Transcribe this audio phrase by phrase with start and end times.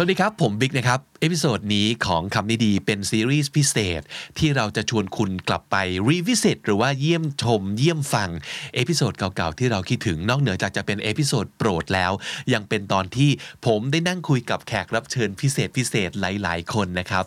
[0.00, 4.02] สวัสดีครับ ผมบิ๊กนะครับ episode นี้ของคำนี้ดีเป็นซีรีส์พิเศษ
[4.38, 5.76] ที่เราจะชวนคุณกลับไป
[6.08, 8.30] revisit หรือว่าเยี่ยมชม เยี่ยมฟัง
[8.74, 12.12] episode เก่าๆ ที่เราคิดถึงนอกเหนือจากจะเป็น episode โปรดแล้ว
[12.52, 13.30] ยังเป็นตอนที่
[13.66, 17.24] ผมได้นั่งคุยกับแขกรับเชิญพิเศษพิเศษหลายๆ คนนะครับ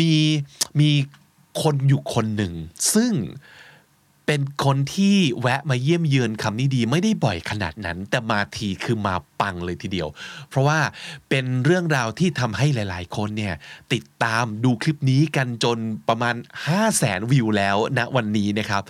[0.00, 0.16] มี
[0.80, 0.90] มี
[1.62, 2.52] คนอยู่คนหนึ่ง
[2.94, 3.12] ซึ่ง
[4.26, 10.08] เป็นคนที่แวะมาเยี่ยมเยือนคำนี้ดีไม่ได้บ่อยขนาดนั้น แต่มาทีคือมาปังเลยทีเดียว
[10.48, 10.78] เพราะว่า
[11.28, 13.54] เป็นเรื่องราวที่ทำให้หลาย ๆ คนเนี่ย
[13.92, 16.34] ติดตามดูคลิปนี้กันจนประมาณ
[16.66, 18.82] 5 0 0แสนวิวแล้วณวันนี้นะครับ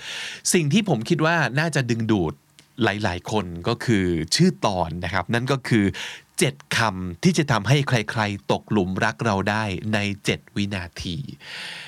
[0.52, 2.34] สิ่งที่ผมคิดว่าน่าจะดึงดูด
[2.82, 5.85] หลาย ๆ คนก็คือชื่อตอนนะครับ นั่นก็คือ
[6.30, 9.64] 7คำที่จะทำให้ใคร ๆ ตกหลุมรักเราได้
[9.95, 9.98] ใน
[10.29, 11.16] 7 วินาที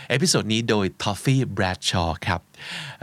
[0.08, 2.40] episode นี้โดย Toffee Bradshaw ครับ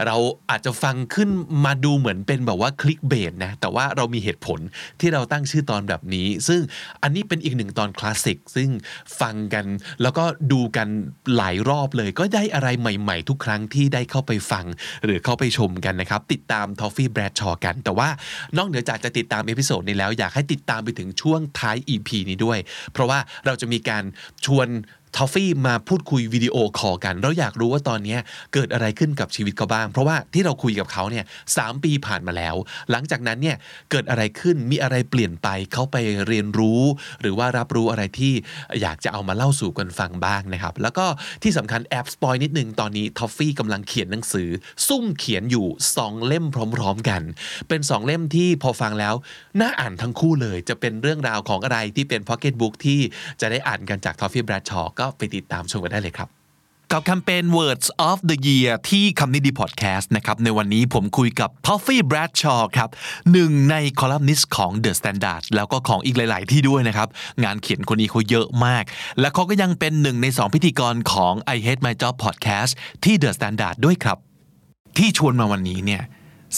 [0.06, 0.16] เรา
[0.50, 1.28] อาจจะฟังขึ้น
[1.64, 4.60] มาดูเหมือนเป็นแบบว่า clickbait นะ แต่ว่าเรามีเหตุผล
[5.00, 6.60] ที่เราตั้งชื่อตอนแบบนี้ ซึ่ง
[7.02, 8.68] อันนี้เป็นอีกหนึ่งตอนคลาสสิก ซึ่ง
[9.20, 9.64] ฟังกัน
[10.02, 10.88] แล้วก็ดูกัน
[11.36, 14.66] หลายรอบเลย ก็ได้อะไรใหม่ๆ ทุกครั้งที่ได้เข้าไปฟัง
[15.04, 18.08] หรือเข้าไปชมกันนะครับ ติดตาม Toffee Bradshaw กัน แต่ว่า
[18.56, 22.58] นอกเหนือจากจะติดตาม episode นี้แล้วอยากให้ติดตามไปถึงช่วงท้าย EP นี้ด้วย
[22.92, 24.04] เพราะว่าเราจะมีการ
[24.46, 24.68] ชวน
[25.16, 28.16] ท้อฟฟี่มาพูดคุย video call กัน เราอยากรู้ว่าตอนนี้
[28.54, 31.24] เกิดอะไรขึ้นกับชีวิตเขาบ้าง เพราะว่าที่เราคุยกับเขาเนี่ย
[31.56, 32.54] สามปีผ่านมาแล้ว
[32.90, 33.56] หลังจากนั้นเนี่ย
[33.90, 35.96] เกิดอะไรขึ้นมีอะไรเปลี่ยนไปเขาไป
[36.26, 36.82] เรียนรู้
[37.20, 38.32] หรือว่ารับรู้อะไรที่
[38.80, 41.06] อยากจะเอามาเล่าสู่กันฟังบ้างนะครับ แล้วก็
[41.42, 44.48] ที่สำคัญแอบ spoil นิดนึงตอนนี้ท้อฟฟี่กำลังเขียนหนังสือ
[44.86, 46.44] ซุ่มเขียนอยู่ 2 เล่ม
[46.76, 47.22] พร้อม ๆกัน
[47.68, 49.14] เป็น 2 เล่มที่พอฟังแล้ว
[49.60, 53.00] น่าอ่านทั้งคู่เลย จะเป็นเรื่องราวของอะไรที่เป็น pocket book ที่
[53.40, 56.30] จะได้อ่านกันจากท้อฟฟี่แบรดชอว์ ก็ไปติดตามชมกันได้เลยครับ
[56.92, 62.88] กับแคมเปญ Words of the Year ที่คำนี้ดีพอดแคสต์นะครับในวันนี้ผมคุยกับ Toffee Bradshaw ครับ
[63.32, 67.08] หนึ่งในคอลัมนิสต์ของ The Standard แล้วก็ของอีกหลาย ๆ ที่ด้วยนะครับ
[67.44, 68.84] งานเขียนคนนี้เขาเยอะมาก
[69.20, 72.72] และเขาก็ยังเป็นหนึ่งในสองพิธีกรของ I Hate My Job Podcast
[73.04, 74.18] ที่ The Standard ด้วยครับ
[74.98, 76.02] ที่ชวนมาวันนี้เนี่ย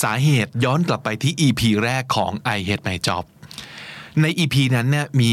[0.03, 3.25] สาเหตุย้อนกลับไปที่ EP แรกของ I Hate My Job
[4.21, 5.33] ใน EP นั้นเนี่ยมี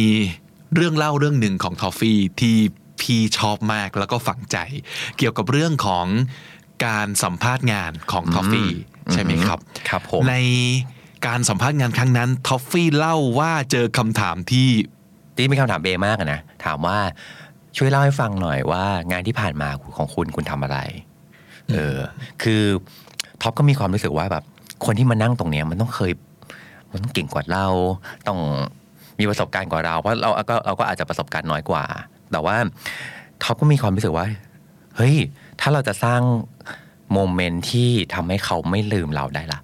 [0.76, 2.58] เรื่องเล่าเรื่องหนึ่งของท้อฟฟี่ที่
[3.02, 4.58] พี่ชอบมากแล้วก็ฝังใจ
[5.18, 6.06] เกี่ยวกับเรื่องของ
[6.86, 8.70] การสัมภาษณ์งานของท้อฟฟี่
[9.14, 10.36] ใช่ไหมครับครับผมใน
[11.28, 14.70] การสัมภาษณ์งานครั้งนั้นท้อฟฟี่เล่าว่าเจอคำถามที่
[15.36, 16.98] ที่มีคำถามเบมากอะนะถามว่า
[17.78, 20.78] ช่วยเล่าให้ฟังหน่อยว่างานที่ผ่านมาของคุณคุณทำอะไร
[21.72, 21.98] เออ
[22.42, 22.62] คือ
[23.42, 24.44] ท็อปก็มีความรู้สึกว่าแบบ
[24.86, 26.12] คนที่มานั่งตรงเนี้ยมันต้องเคย
[26.92, 27.68] มันต้องเก่งกว่าเรา
[28.28, 28.40] ต้อง
[29.20, 31.84] มีประสบการณ์กว่าเรา เพราะเราก็เราก็อาจจะประสบการณ์น้อยกว่า
[32.32, 32.58] แต่ว่า
[33.44, 34.26] ท็อปก็มีความรู้สึกว่า
[34.98, 35.16] เฮ้ย
[35.62, 36.22] ถ้าเราจะสร้าง
[37.14, 39.60] moment ที่ทำให้เขาไม่ลืมเราได้ละ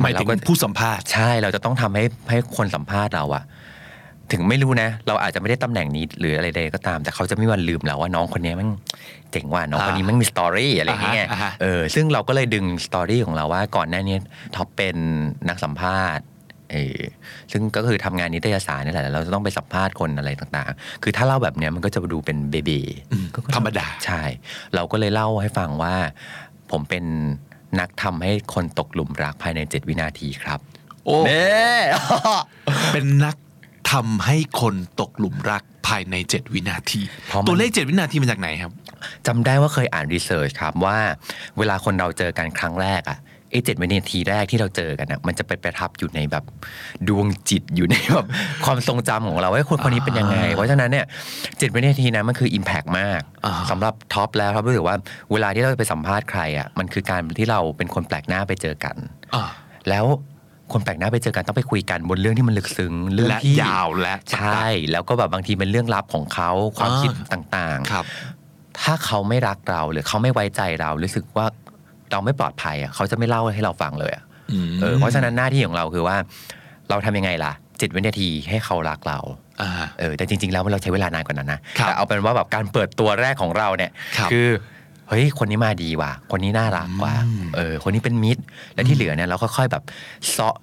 [0.00, 3.44] หมายถึงเราก็ผู้สัมภาษณ์ ใช่ เราจะต้องทำให้ให้คนสัมภาษณ์เราอะ
[4.32, 8.68] ถึงไม่รู้นะ เราอาจจะไม่ได้ตำแหน่งนี้หรืออะไรใดก็ตาม แต่เขาจะไม่มีวันลืมเราว่าน้องคนนี้มัน
[9.32, 14.16] เจ๋งว่ะน้องคนนี้มันมี story อะไรอย่างเงี้ยอ่าฮะเออ ซึ่งเราก็เลยดึง story ของเราว่าก่อนหน้านี้
[14.56, 14.96] ท็อปเป็น
[15.48, 16.24] นักสัมภาษณ์
[16.72, 17.00] เออ
[17.52, 22.80] ซึ่งก็คือทำงานนิตยสารนี่แหละเราจะต้องไปสัมภาษณ์คนอะไรต่างๆ คือถ้าเล่าแบบเนี้ยมันก็จะดูเป็นเบบี
[23.12, 24.22] อืมธรรมดาใช่
[24.74, 25.94] เราก็เลยเล่าให้ฟังว่า
[26.70, 27.04] ผมเป็น
[27.80, 30.60] นักทำให้คนตกหลุมรักภายใน 7 วินาทีครับ
[31.04, 31.50] โอ้เน่
[32.92, 33.36] เป็นนัก
[33.92, 38.72] ทำให้คนตกหลุมรักภายใน7วินาทีเพราะมันตัวเลข 7 วินาทีมาจากไหนครับ
[39.26, 40.98] จำได้ว่าเคยอ่าน research ครับว่า
[41.58, 43.18] เวลาคนเราเจอกันครั้งแรกอะ
[43.52, 46.44] ไอ้เจ็ดวินาทีแรกที่เราเจอกันอะมันจะไปประทับอยู่ในแบบ
[47.08, 48.26] ดวงจิตอยู่ในแบบ
[48.64, 51.06] ความทรงจำของเราว่าคนคนนี้เป็นยังไง เพราะฉะนั้นเนี่ย
[51.58, 54.96] เจ็ดวินาทีนั้นมันคือ Impact มากอ่าสำหรับท็อปแล้วครับรู้สึกว่า
[55.32, 58.96] เวลาที่เราไปสัมภาษณ์ใครอะมันคือการที่เราเป็นคนแปลกหน้าไปเจอกัน
[59.34, 59.44] อ่า
[59.88, 60.04] แล้ว
[60.72, 68.06] คนแปลกหน้าไปเจอกันต้องไปคุยกันบนเรื่องที่มันลึกซึ้งเรื่องและที่ยาวและใช่แล้วก็แบบบางทีเป็นเรื่องลับของเขาความอ่าคิดต่างๆครับ
[68.82, 71.46] ถ้าเขาไม่รักเราหรือเขาไม่ไว้ใจเรารู้สึกว่า
[72.12, 76.16] เราไม่ปลอดภัยอะเขาจะไม่เล่าให้เราฟังเลยอะอืมเออเพราะฉะนั้นหน้าที่ของเราคือว่า
[76.90, 79.18] เราทำยังไงล่ะจิตวินาทีให้เขารักเรา
[79.62, 84.34] อ่าเออแต่จริง ๆ แล้วเราใช้เวลานานกว่านั้นนะครับแต่เอาเป็นว่าแบบการเปิดตัวแรกของเราเนี่ยครับอ
[85.08, 88.42] เฮ้ยคนนี้มาดีว่ะคนนี้น่ารักว่ะอืมเออคนนี้เป็นมิตร
[88.74, 89.82] และที่เหลือเนี่ยเราค่อยๆแบบ
[90.30, 90.56] เซาะ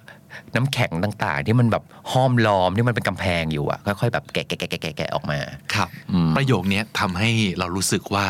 [0.54, 5.38] น้ำแข็งต่างๆ ที่มันแบบห้อมล้อมที่มันเป็นกำแพงอยู่อะค่อยๆแบบแกะแกะแกะแกะแกะออกมา
[5.74, 8.26] ครับอืมประโยคเนี้ยทำให้เรารู้สึกว่า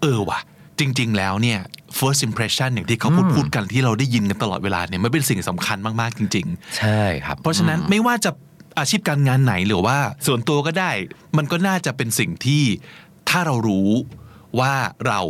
[0.00, 0.40] เออว่ะ
[0.78, 1.58] จริง ๆ แล้วเนี่ย
[1.98, 8.30] first impression อย่างที่เขาพูดพูดกันที่เราได้ยินกันตลอดเวลาเนี่ยมันเป็นสิ่งสำคัญมากๆจริง ๆ ใช่ครับ เพราะฉะนั้นไม่ว่าจะ
[8.78, 10.90] อาชีพการงานไหนหรือว่า ส่วนตัวก็ได้
[11.36, 12.62] มันก็น่าจะเป็นสิ่งที่
[13.28, 13.90] ถ้าเรารู้
[14.60, 14.74] ว่า
[15.06, 15.20] เรา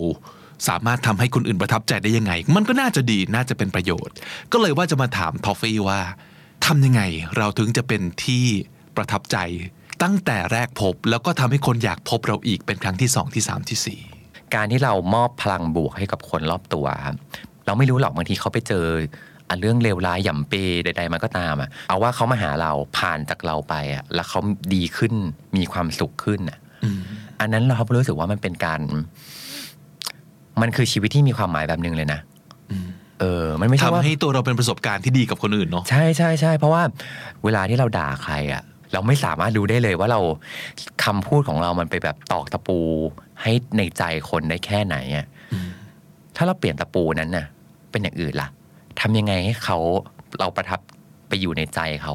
[0.68, 4.14] สามารถทำให้คนอื่นประทับใจได้ยังไง มันก็น่าจะดีน่าจะเป็นประโยชน์
[4.52, 6.00] ก็เลยว่าจะมาถามทอฟฟี่ว่า
[6.66, 7.02] ทำยังไง
[7.36, 8.44] เราถึงจะเป็นที่
[8.96, 9.36] ประทับใจ
[10.02, 14.00] ตั้งแต่แรกพบแล้วก็ทำให้คนอยากพบเราอีกเป็นครั้งที่สองที่สามที่สี่
[14.54, 17.16] การที่เรามอบพลังบวกให้กับคนรอบตัวครับ
[17.66, 18.84] เราไม่รู้หรอกบางทีเขาไปเจอ
[19.48, 20.54] อะเรื่องเลวร้ายหย่ำเป
[20.84, 24.40] ใดๆมันก็ตามอะเอาว่าเขามาหาเราผ่านจากเราไปอะแล้วเขา
[24.74, 25.14] ดีขึ้น
[25.56, 26.58] มีความสุขขึ้นอะ
[27.40, 28.80] อันนั้นเรารู้สึกว่ามันเป็นการ
[30.60, 32.20] มันคือชีวิตที่มีความหมายแบบหนึ่งเลยนะ
[33.20, 36.82] เออ มันไม่ใช่ว่าทำให้ตัวเราเป็นประสบการณ์ที่ดีกับคนอื่นเนาะใช่ใช่ใช่เพราะว่า
[37.44, 40.20] เวลาที่เราด่าใครอะ เราไม่สามารถรู้ได้เลยว่าเรา
[41.04, 42.78] คำพูดของเรามันไปแบบตอกตะปู
[43.42, 45.26] ให้ในใจคนได้แค่ไหนอะ
[46.36, 47.46] ถ้าเราเปลี่ยนตะปูนั้นน่ะ
[47.90, 48.48] เป็นอย่างอื่นล่ะ
[49.00, 49.78] ทำยังไงให้เขา
[50.40, 50.80] เราประทับ
[51.28, 52.14] ไปอยู่ในใจเขา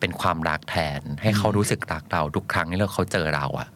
[0.00, 3.68] เป็นความรักแทน ให้เขารู้สึกรักเราทุกครั้งที่เราเขาเจอเราอะ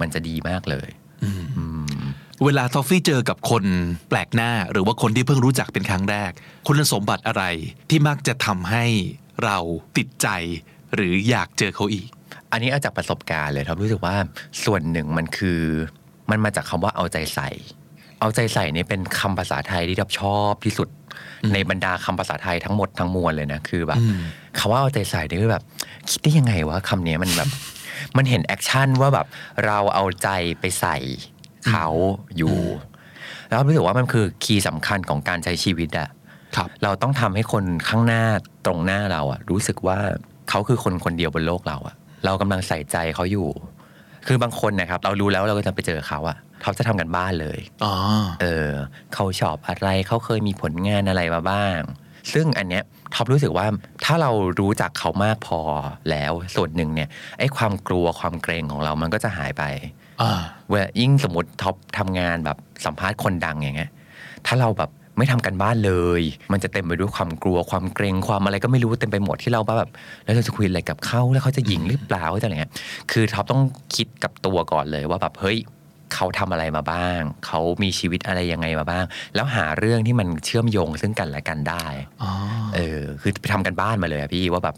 [0.00, 0.88] มันจะดีมากเลย
[1.24, 1.64] อื
[2.00, 2.02] ม
[2.44, 3.64] เวลาทอฟฟี่เจอกับคน
[4.08, 6.30] แปลกหน้า หรือว่าคนที่เพิ่งรู้จักเป็นครั้งแรก
[6.66, 7.44] คุณสมบัติอะไร
[7.90, 8.84] ที่มักจะทำให้
[9.44, 9.58] เรา
[9.96, 10.28] ติดใจ
[10.94, 12.08] หรืออยากเจอเขาอีก
[12.52, 14.14] อันนี้เอาจากประสบการณ์เลยครับรู้สึกว่า
[14.64, 15.60] ส่วนหนึ่งมันคือ
[16.30, 17.48] มันมาจากคำว่าเอาใจใส่
[18.20, 20.88] เอาใจใส่นี่เป็นคำภาษาไทยที่รับชอบที่สุด
[21.52, 24.20] ในบรรดาคำภาษาไทยทั้งหมดทั้งมวลเลยนะคือแบบอืม
[24.58, 25.64] คำว่าเอาใจใส่นี่คือแบบ
[26.10, 27.48] คิดได้ยังไงวะคำนี้มันแบบ
[28.16, 29.26] มันเห็น action ว่าแบบ
[29.66, 30.28] เราเอาใจ
[30.60, 30.96] ไปใส่
[31.68, 31.86] เขา
[32.36, 32.56] อยู่
[33.48, 36.08] แล้วรู้สึกว่ามันคือ key สำคัญของการใช้ชีวิตอะ
[36.56, 38.22] ครับเราต้องทำให้คนข้างหน้า
[38.66, 39.98] ตรงหน้าเราอะรู้สึกว่า
[40.50, 43.48] เขาคือคนคนเดียวบนโลกเราอะเรากำลังใส่ใจเขาอยู่
[44.26, 47.94] คือบางคนนะครับ เรารู้แล้วเราก็จะไปเจอเขาอะเขาจะทำการบ้านเลยอ๋อ
[48.42, 48.70] เออ
[49.14, 51.80] เขาชอบอะไรเขาเคยมีผลงานอะไรมาบ้าง
[52.32, 52.84] ซึ่งอันเนี้ย
[53.14, 53.66] ท็อปรู้สึกว่า
[54.04, 54.30] ถ้าเรา
[54.60, 55.60] รู้จักเขามากพอ
[56.10, 57.08] แล้วส่วนหนึ่งเนี่ย
[57.38, 59.64] ไอ้ความกลัวความเกรงของเรามันก็จะหายไป
[60.22, 63.90] อ่าเวลายิ่งสมมติท็อปทำงานแบบสัมภาษณ์คนดังอย่างเงี้ย
[64.46, 66.22] ถ้าเราแบบ ไม่ทำกันบ้านเลย
[66.52, 69.90] มันจะเต็มไปด้วยความกลัวความเกรงความอะไรก็ไม่รู้เต็มไปหมดที่เราแบบ
[70.24, 72.72] แล้วเราจะคุยอะไรกับเขาแล้วเขาจะหยิงหรือเปล่าจะอะไรเงี้ย
[73.12, 73.62] คือท็อปต้อง
[73.96, 75.58] คิดกับตัวก่อนเลยว่าแบบเฮ้ย
[76.14, 79.04] เขาทำอะไรมาบ้าง เขามีชีวิตอะไรยังไงมาบ้าง
[79.34, 81.86] แล้วหาเรื่องที่มันเชื่อมโยงซึ่งกันและกันได้
[82.22, 82.30] อ๋อ
[82.74, 84.76] เออ คือไปทำการบ้านมาเลยอะพี่ว่าแบบ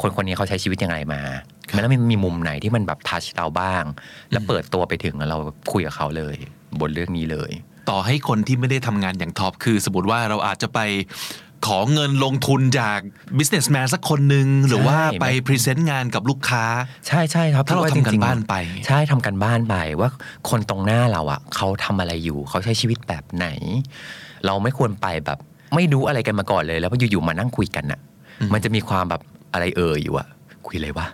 [0.00, 1.20] คนคนนี้เขาใช้ชีวิตยังไงมา
[1.72, 3.84] แล้วมันมีมุมไหนที่มันแบบ touch เราบ้าง
[4.32, 5.38] แล้วเปิดตัวไปถึงแล้วเรา
[5.72, 6.36] คุยกับเขาเลย
[6.80, 7.50] บนเรื่องนี้เลย
[7.88, 10.78] ต่อให้คนที่ไม่ได้ทำงานอย่างท็อปคือ สมมติว่าเราอาจจะไป
[11.66, 12.98] ขอเงินลงทุนจาก
[13.38, 16.64] businessman สักคนหนึ่งหรือว่าไป present งานกับลูกค้า
[17.06, 18.54] ใช่ใช่ครับถ้าเราพะว่ทำกันจงๆบ้านไป
[18.86, 20.08] ใช่ทำกันบ้านไปว่า
[20.50, 23.46] คนตรงหน้าเราอะเขาทำอะไรอยู่ เขาใช้ชีวิตแบบไหน
[24.46, 25.38] เราไม่ควรไปแบบ
[25.74, 28.00] ไม่รู้อะไรกันมาก่อนเลย แล้วพออยู่ๆมานั่งคุยกันอะ
[28.52, 29.22] มันจะมีความแบบ
[29.52, 30.28] อะไรเอ่ยอยู่อะ
[30.66, 31.06] คุยอะไรวะ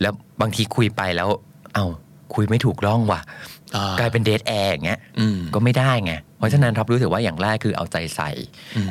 [0.00, 1.28] แล้วบางทีคุยไปแล้ว
[1.74, 1.86] เอ้า
[2.34, 3.20] คุยไม่ถูกร่องว่ะ
[3.76, 8.30] อ่ากลายเป็นเดทแอร์อย่างเงี้ยอืมก็ไม่ได้ไงเพราะฉะนั้นท็อปรู้สึกว่าอย่างแรกคือเอาใจใส่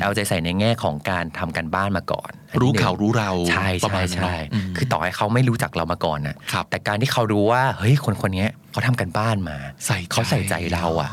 [0.02, 9.56] เอาใจใส่ในแง่ของการทำกันบ้านมาก่อนอันที่รู้หนึ่งเขารู้เราใช่ประใช่มาณนั้นใช่เนอะอืมคือต่อให้เขาไม่รู้จักเรามาก่อนนะครับแต่การที่เขารู้ว่าเฮ้ยคนคนนี้เขาทำกันบ้านมา
[9.86, 11.10] ใส่ใจเขาใส่ใจเราอะ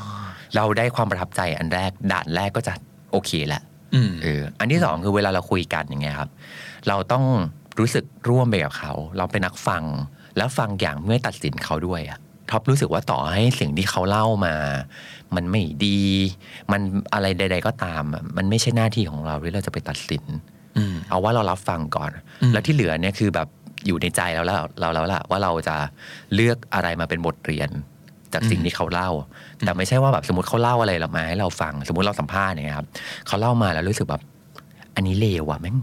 [0.56, 2.74] เราได้ความประทับใจอันแรกด่านแรกก็จะ
[3.12, 3.62] โอเคแหละ
[3.96, 6.30] อืมเอออันที่สองคือเวลาเราคุยกันอย่างเงี้ยครับ
[6.88, 7.24] เราต้อง
[7.80, 9.84] รู้สึกร่วมไปกับเขา เราเป็นนักฟัง
[10.38, 14.56] แล้วฟังอย่างไม่ตัดสินเขาด้วยอะท็อปรู้สึกว่าต่อให้สิ่งที่เขาเล่ามา
[15.36, 16.02] มันไม่ดี
[16.72, 16.82] มัน
[17.14, 20.24] อะไรใด ๆ ก็ตามอะมันไม่ใช่หน้าที่ของเราที่เราจะไปตัดสิน
[20.78, 22.12] อืมเอาว่าเรารับฟังก่อน
[22.42, 23.48] อืมแล้วที่เหลือเนี่ยคือแบบ
[23.88, 25.76] อยู่ในใจเราแล้วเราแล้วล่ะว่าเราจะ
[26.36, 27.70] เลือกอะไรมาเป็นบทเรียน
[28.34, 29.10] จากสิ่งที่เขาเล่า
[29.60, 32.88] แต่ไม่ใช่ว่าแบบสมมติเขาเล่าอะไรเรามาให้เราฟัง สมมติเราสัมภาษณ์อย่างเงี้ยครับ
[33.28, 34.22] เขาเล่ามาแล้วรู้สึกแบบ
[34.96, 35.76] อันนี้เลวว่ะแม่ง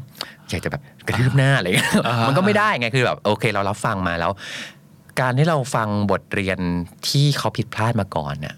[0.51, 4.33] อยากจะแบบกระทืบหน้าอะไรเงี้ยอ่ามัมันก็ไม่ได้ไงคือแบบโอเค เรารับฟังมาแล้ว
[5.21, 6.59] การที่เราฟังบทเรียน
[7.09, 8.55] ที่เขาผิดพลาดมาก่อนเนี่ย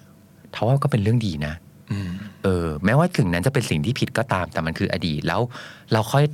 [0.52, 1.54] เท่าว่าก็เป็นเรื่องดีนะ
[1.92, 2.10] อืม
[2.42, 5.40] เออ แม้ว่าถึงนั้นจะเป็นสิ่งที่ผิดก็ตามแต่มันคืออดีตแล้ว
[5.92, 6.24] เราค่อย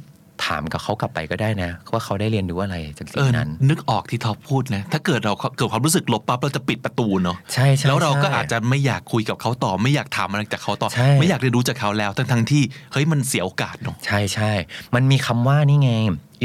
[0.47, 14.51] ถามกับเขากลับไปก็ได้นะว่าเขาได้เรียนรู้อะไรจากสิ่เองอนั้น นึกออกที่ท็อปพูดนะ ถ้าเกิดเราเกิดความรู้สึกลบปั๊บเราจะปิดประตูเนาะใช่ใช่แล้วเราก็ใช่อาจจะไม่อยากคุยกับเขาต่อไม่อยากถามอะไรจากเขาต่อใช่ไม่อยากเรียนรู้จากเขาแล้วทั้งทั้งๆที่เฮ้ยมันเสียโอกาสเนาะใช่ใช่
[14.95, 15.91] มันมีคำว่านี่ไง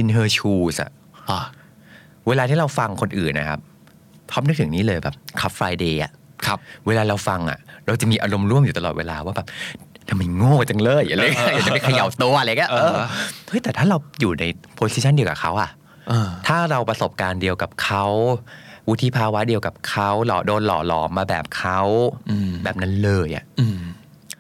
[0.01, 0.91] in her shoes อะ
[1.29, 1.39] อ่า
[2.27, 3.59] เวลาที่เราฟังคนอื่นนะครับ
[4.31, 6.11] ท็อปนึกถึงนี้เลยแบบ Club Friday อะ
[6.45, 9.47] ครับ เวลาเราฟังอะเราจะมีอารมณ์ร่วมอยู่ตลอดเวลาว่าแบบ
[10.09, 12.97] ทำไมโง่จังเลยอะไรเงี้ยอยากจะไปเขย่าตัวอะไรเงี้ยเออ
[13.47, 14.45] เฮ้ยแต่ถ้าเราอยู่ใน
[14.75, 15.69] โพสิชันเดียวกับเขาอะ
[16.09, 18.05] เออถ้าเราประสบการณ์เดียวกับเขา
[18.87, 21.79] วุฒิภาวะเดียวกับเขาหล่อโดนหล่อหลอมมาแบบเขา
[22.29, 23.79] อืมแบบนั้นเลยอะ่ะอืม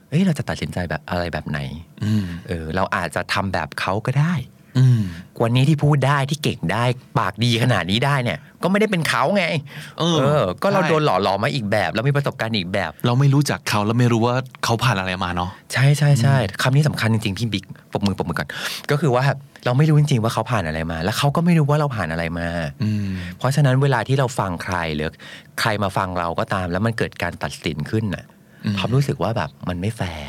[0.09, 1.59] เอ้ยเราจะตัดสินใจแบบอะไรแบบไหน
[2.03, 4.52] อืมเออเราอาจจะทำแบบเขาก็ได้อืม
[5.41, 6.83] วันนี้ที่พูดได้ที่เก่งได้
[7.19, 9.45] ปากดีขนาดนี้ได้เนี่ย ก็ไม่ได้เป็นเขาไง
[9.99, 10.03] เอ
[10.39, 18.49] อ ก็เราใช่โดนหล่อหลอมมาอีกแบบแล้วมีประสบการณ์อีกแบบ เราไม่รู้จักเขาแล้วไม่รู้ว่าเขาผ่านอะไรมาเนาะใช่ใช่ใช่คำนี้สำคัญจริงๆพี่บิ๊กปรบมือปรบมือก่อน
[18.91, 19.23] ก็คือว่า
[19.65, 22.47] เราไม่รู้จริงๆว่าเขาผ่านอะไรมา แล้วเขาก็ไม่รู้ว่าเราผ่านอะไรมา
[22.83, 25.09] อืมเพราะฉะนั้นเวลาที่เราฟังใครหรือ
[25.59, 28.25] ใครมาฟังเราก็ตาม แล้วมันเกิดการตัดสินขึ้นน่ะ
[28.65, 30.27] อืมท็อปรู้สึกว่าแบบมันไม่แฟร์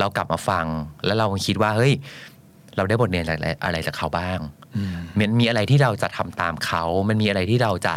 [0.00, 0.66] เรากลับมาฟัง
[1.04, 1.92] แล้วเราคิดว่าเฮ้ย
[2.78, 4.38] เราได้บทเรียนอะไรอะไรจากเขาบ้าง
[4.76, 7.94] อืมมันมีอะไรที่เราจะทำตามเขา มันมีอะไรที่เราจะ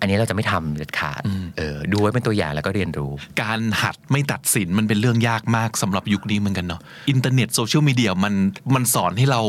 [0.00, 3.10] อันนี้เราจะไม่ทำเด็ดขาดอืมเออดูไว้เป็นตัวอย่างแล้วก็เรียนรู้
[3.42, 8.34] การหัดไม่ตัดสินมันเป็นเรื่องยากมากสำหรับยุคนี้เหมือนกันเนาะอินเทอร์เน็ตโซเชียลมีเดียมัน
[8.74, 9.40] มันสอนให้เรา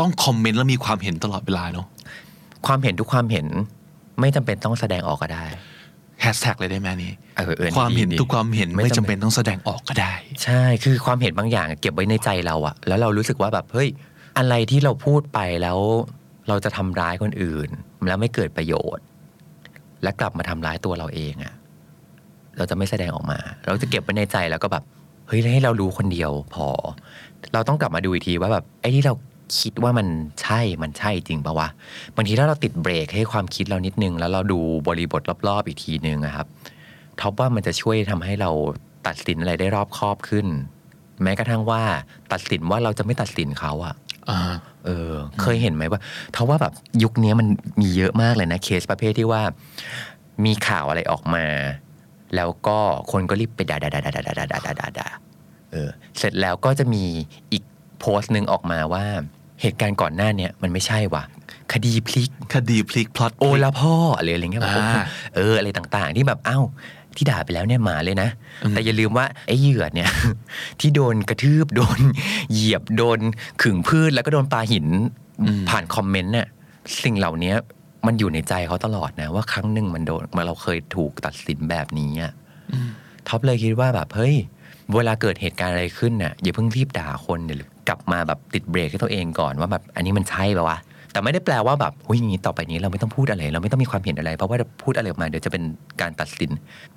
[0.00, 1.86] ต้องคอมเมนต์แล้วมีความเห็นตลอดเวลาเนาะ
[2.66, 3.46] ความเห็นทุกความเห็น
[4.20, 5.44] ไม่จำเป็นต้องแสดงออกก็ได้
[6.22, 10.12] แฮชแท็กเลยได้ไหมอันนี้เออเออความเห็นดีทุกความเห็นไม่ไม่จำจำเป็เป็นต้องแสดงออกก็ได้
[10.44, 13.88] ใช่คือความเห็นบางอย่าง เก็บไว้ในใจเราอะแล้วเรารู้สึกว่าแบบเฮ้ย
[14.38, 15.78] อะไรที่เราพูดไปแล้ว
[16.48, 17.68] เราจะทำร้ายคนอื่น
[18.08, 19.04] แล้วไม่เกิดประโยชน์
[20.02, 21.54] และกลับมาทำร้ายตัวเราเองอะ
[22.56, 24.84] เราจะไม่แสดงออกมา เราจะเก็บไว้ในใจแล้วก็แบบ
[25.28, 26.66] เฮ้ยให้เรารู้คนเดียวพอ
[27.54, 29.14] เราต้องกลับมาดูอีกทีว่าแบบไอ้ที่เรา
[29.60, 30.06] คิดว่ามัน
[30.42, 31.68] ใช่มันใช่จริงปะวะ
[32.16, 36.46] บางทีถ้าเราติดเบรกให้ความคิดเรานิดนึง แล้วเราดูบริบทรอบๆอีกทีนึงอะครับ
[37.20, 38.50] ท็อปว่ามันจะช่วยทำให้เรา
[39.06, 40.46] ตัดสินอะไรได้รอบคอบขึ้น
[41.22, 41.82] แม้กระทั่งว่า
[42.32, 43.94] ตัดสินว่าเราจะไม่ตัดสินเขาอะอ่า
[44.86, 46.00] เออ เคยเห็นไหมว่า
[46.34, 47.46] เขาว่าแบบยุคนี้มัน
[47.80, 49.42] มีเยอะมากเลยนะเคสประเภทที่ว่า
[50.44, 51.46] มีข่าวอะไรออกมา
[52.36, 52.78] แล้วก็
[53.10, 55.08] คนก็รีบไปด่าด่าด่าด่าด่าด่าด่าด่าด่าด่า
[55.72, 57.04] เออ เสร็จแล้วก็จะมี
[57.52, 57.62] อีก
[58.00, 59.04] โพสต์หนึ่งออกมาว่า
[59.60, 61.22] เหตุการณ์ก่อนหน้าเนี้ยมันไม่ใช่ว่ะ
[61.72, 64.92] คดีพลิก คดีพลิกพล็อตโอละพ่ออะไรอะไรเงี้ยแบบอ่า
[65.36, 66.64] เอออะไรต่างๆ ที่แบบอ้าว
[67.18, 68.28] ที่ด่าไปแล้วเนี่ยหมาเลยนะ
[68.64, 70.10] อืมแต่อย่าลืมว่าไอ้เหยื่อเนี่ย
[70.80, 71.98] ที่โดนกระทืบโดน
[72.52, 73.20] เหยียบโดน
[73.62, 74.86] ขึงพืชแล้วก็โดนปาหิน
[75.68, 76.46] ผ่านคอมเมนต์เนี่ย
[77.02, 77.54] สิ่งเหล่านี้
[78.06, 82.32] มันอยู่ในใจเขาตลอดนะ ว่าครั้งหนึ่งมันโดนมาเราเคยถูกตัดสินแบบนี้อะ
[83.28, 84.34] ท็อปเลยคิดว่าแบบเฮ้ย
[84.94, 90.78] เวลาเกิดเหตุการณ์อะไรขึ้นน่ะอย่าเพิ่งรีบด่าคนเดี๋ยวกลับมาแบบติดเบรกให้ตัวเองก่อนว่าแบบอันนี้มันใช่ปะวะ
[91.12, 95.62] แต่ไม่ได้แปลว่าแบบหุ้ยอย่างนี้ต่อไปนี้เราไม่ต้องพูดอะไร เราไม่ต้องมีความเห็นอะไร เพราะว่าพูดอะไรออกมาเดี๋ยวจะเป็น
[96.00, 96.50] การตัดสิน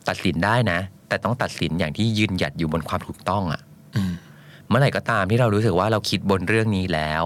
[0.08, 3.62] ตัดสินได้นะ แต่ต้องตัดสินอย่างที่ยืนหยัดอยู่บนความถูกต้องอะ
[3.96, 4.13] อืม
[4.70, 7.24] เมื่อไหร่ก็ตามที่เรารู้สึกว่าเราคิดบนเรื่องนี้แล้ว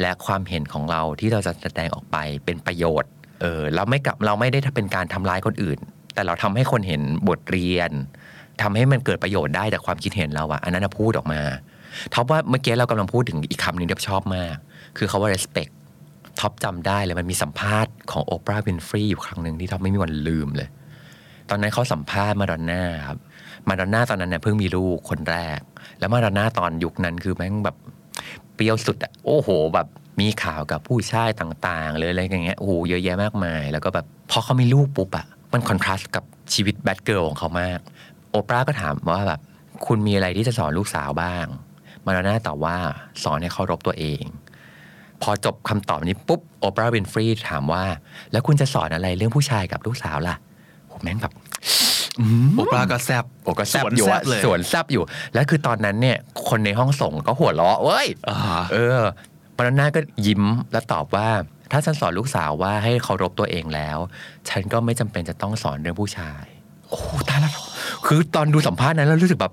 [0.00, 3.10] และความเห็นของเราที่เราจะแสดงออกไปเป็นประโยชน์
[3.40, 5.78] เออเราไม่กลับเราไม่ได้เป็นการทำร้ายคนอื่น
[6.14, 7.90] แต่เราทำให้คนเห็นบทเรียน
[8.62, 11.40] ทำให้มันเกิดประโยชน์ได้จากความคิดเห็นเราอะอันนั้นนะพูดออกมา
[12.14, 14.54] ท็อปว่าเมื่อกี้เรากำลังพูดถึงอีกคำหนึ่งที่ท็อปชอบมาก
[14.98, 15.72] คือคาว่า respect
[16.40, 20.68] ท็อปจำได้เลยมันมีสัมภาษณ์ของโอปราห์วินฟรีย์อยู่ครั้งหนึ่งที่ท็อปไม่มีวันลืมเลย
[21.50, 23.18] ตอนนั้นเขาสัมภาษณ์มาดอนน่าครับ
[23.68, 25.60] มาดอนน่าตอนนั้นเนี่ยเพิ่งมีลูกคนแรก
[25.98, 27.76] แล้วมาดอนน่าตอนยุคนั้นคือแม่งแบบ
[28.54, 29.86] เปรี้ยวสุดอะโอ้โหแบบ
[30.20, 36.24] มีข่าวกับผู้ชายต่างๆเลยอะไรอย่างเงี้ยโอ้โหเยอะแยะมากมาย แล้วก็แบบพอเขามีลูกปุ๊บอะมัน contrast กับ
[36.54, 37.78] ชีวิต bad girl ของเขามาก
[38.30, 39.40] โอปราห์ก็ถามว่าแบบ
[39.86, 41.46] คุณมีอะไรที่จะสอนลูกสาวบ้าง
[42.04, 42.76] มาดอนน่าตอบว่า
[43.22, 44.22] สอนให้เคารพตัวเอง
[45.24, 47.84] พอจบคำตอบนี้ปุ๊บโอปราห์วินฟรีถามว่า
[48.32, 50.34] แล้วคุณจะสอนอะไรเรื่องผู้ชายกับลูกสาวล่ะ
[50.88, 51.32] โหแม่งแบบ
[52.56, 55.02] โอปราก็แซบโอ้ก็แซบสวนอยู่แซอะบเลยสวนแซบอยู่
[55.34, 58.38] แล้วคือตอนนั้นเนี่ยคนในห้องส่งก็หัวเราะเว้ยอ่า
[58.72, 59.00] เออ
[59.56, 61.28] มาดอนน่าก็ยิ้มแล้วตอบว่า
[61.72, 63.98] ถ้าฉันสอนลูกสาวว่าให้เคารพตัวเองแล้ว
[64.48, 66.44] ฉันก็ไม่จำเป็นจะต้องสอนเรื่องผู้ชาย
[66.90, 67.52] โอ้ตายแล้ว
[68.06, 69.52] คือตอนดูสัมภาษณ์นั้นแล้วรู้สึกแบบ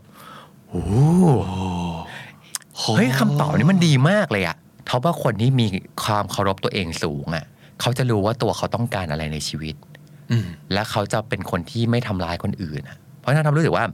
[0.70, 0.84] โอ้
[2.80, 5.68] เฮ้ยคำตอบนี้มันดีมากเลยอะ เพราะว่าคนที่มี
[6.04, 7.46] ความเคารพตัวเองสูงอะ
[7.82, 9.76] เขาจะรู้ว่าตัวเขาต้องการอะไรในชีวิต
[10.32, 13.86] อืมและเขาจะเป็นคนที่ไม่ทำร้ายคนอื่นอะเพราะฉะนั้นทำรู้สึกว่า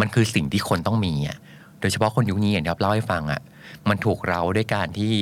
[0.00, 1.38] มันคือสิ่งที่คนต้องมีอะ
[1.80, 3.40] โดยเฉพาะคนยุคนี้อย่างที่เราเล่าให้ฟังอะ
[3.88, 5.12] มันถูกเราด้วยการที่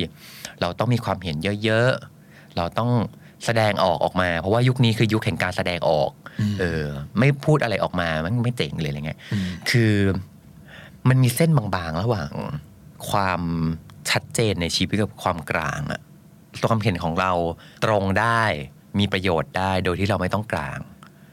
[0.61, 2.91] เราต้องมีความเห็นเยอะๆ เราต้อง
[3.45, 6.11] แสดงออกออกมา เพราะว่ายุคนี้คือยุคแห่งการแสดงออก
[6.41, 6.85] อืมเออ
[7.19, 9.93] ไม่พูดอะไรออกมามันไม่เจ๋งเลยอะไรเงี้ยอืมคือ
[11.09, 12.31] มันมีเส้นบางๆ ระหว่าง
[13.11, 13.41] ความ
[14.11, 16.01] ชัดเจนในชีวิตกับความกลางอะ
[16.69, 17.33] ความเห็นของเรา
[17.85, 18.43] ตรงได้
[18.99, 20.79] มีประโยชน์ได้โดยที่เราไม่ต้องกลาง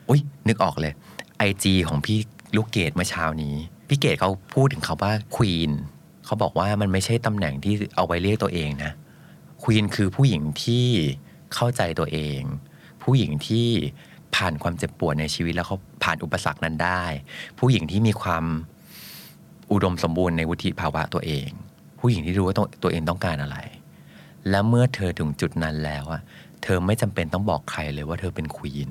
[0.09, 0.93] อุ้ยนึกออกเลย
[1.37, 2.17] ไอจีของพี่
[2.55, 3.55] ลูกเกดเมื่อเช้านี้
[3.87, 5.71] พี่เกดเขาพูดถึงคาว่าควีน
[6.25, 8.91] เขาบอกว่ามันไม่ใช่ตำแหน่งที่เอาไว้เรียกตัวเองนะ
[9.63, 10.87] ควีนคือผู้หญิงที่
[11.53, 12.41] เข้าใจตัวเอง
[13.03, 13.67] ผู้หญิงที่
[14.35, 17.03] ผ่านความเจ็บปวดในชีวิตแล้วเขาผ่านอุปสรรคนั้นได้
[17.59, 18.45] ผู้หญิงที่มีความ
[19.71, 21.49] อุดมสมบูรณ์ในวุฒิภาวะตัวเอง
[21.99, 23.57] ผู้หญิงที่รู้ว่าตัวตัวเองต้องการอะไร
[24.49, 26.21] และเมื่อเธอถึงจุดนั้นแล้วอะ
[26.63, 28.89] เธอไม่จำเป็นต้องบอกใครเลยว่าเธอเป็นควีน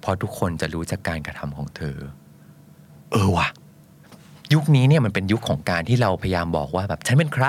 [0.00, 1.96] เพราะทุกคนจะรู้จากการกระทำของเธอ
[3.12, 3.48] เออว่ะ
[4.54, 7.46] ยุคนี้เนี่ยมันเป็นยุคของการที่เราพยายามบอกว่าแบบฉันเป็นใคร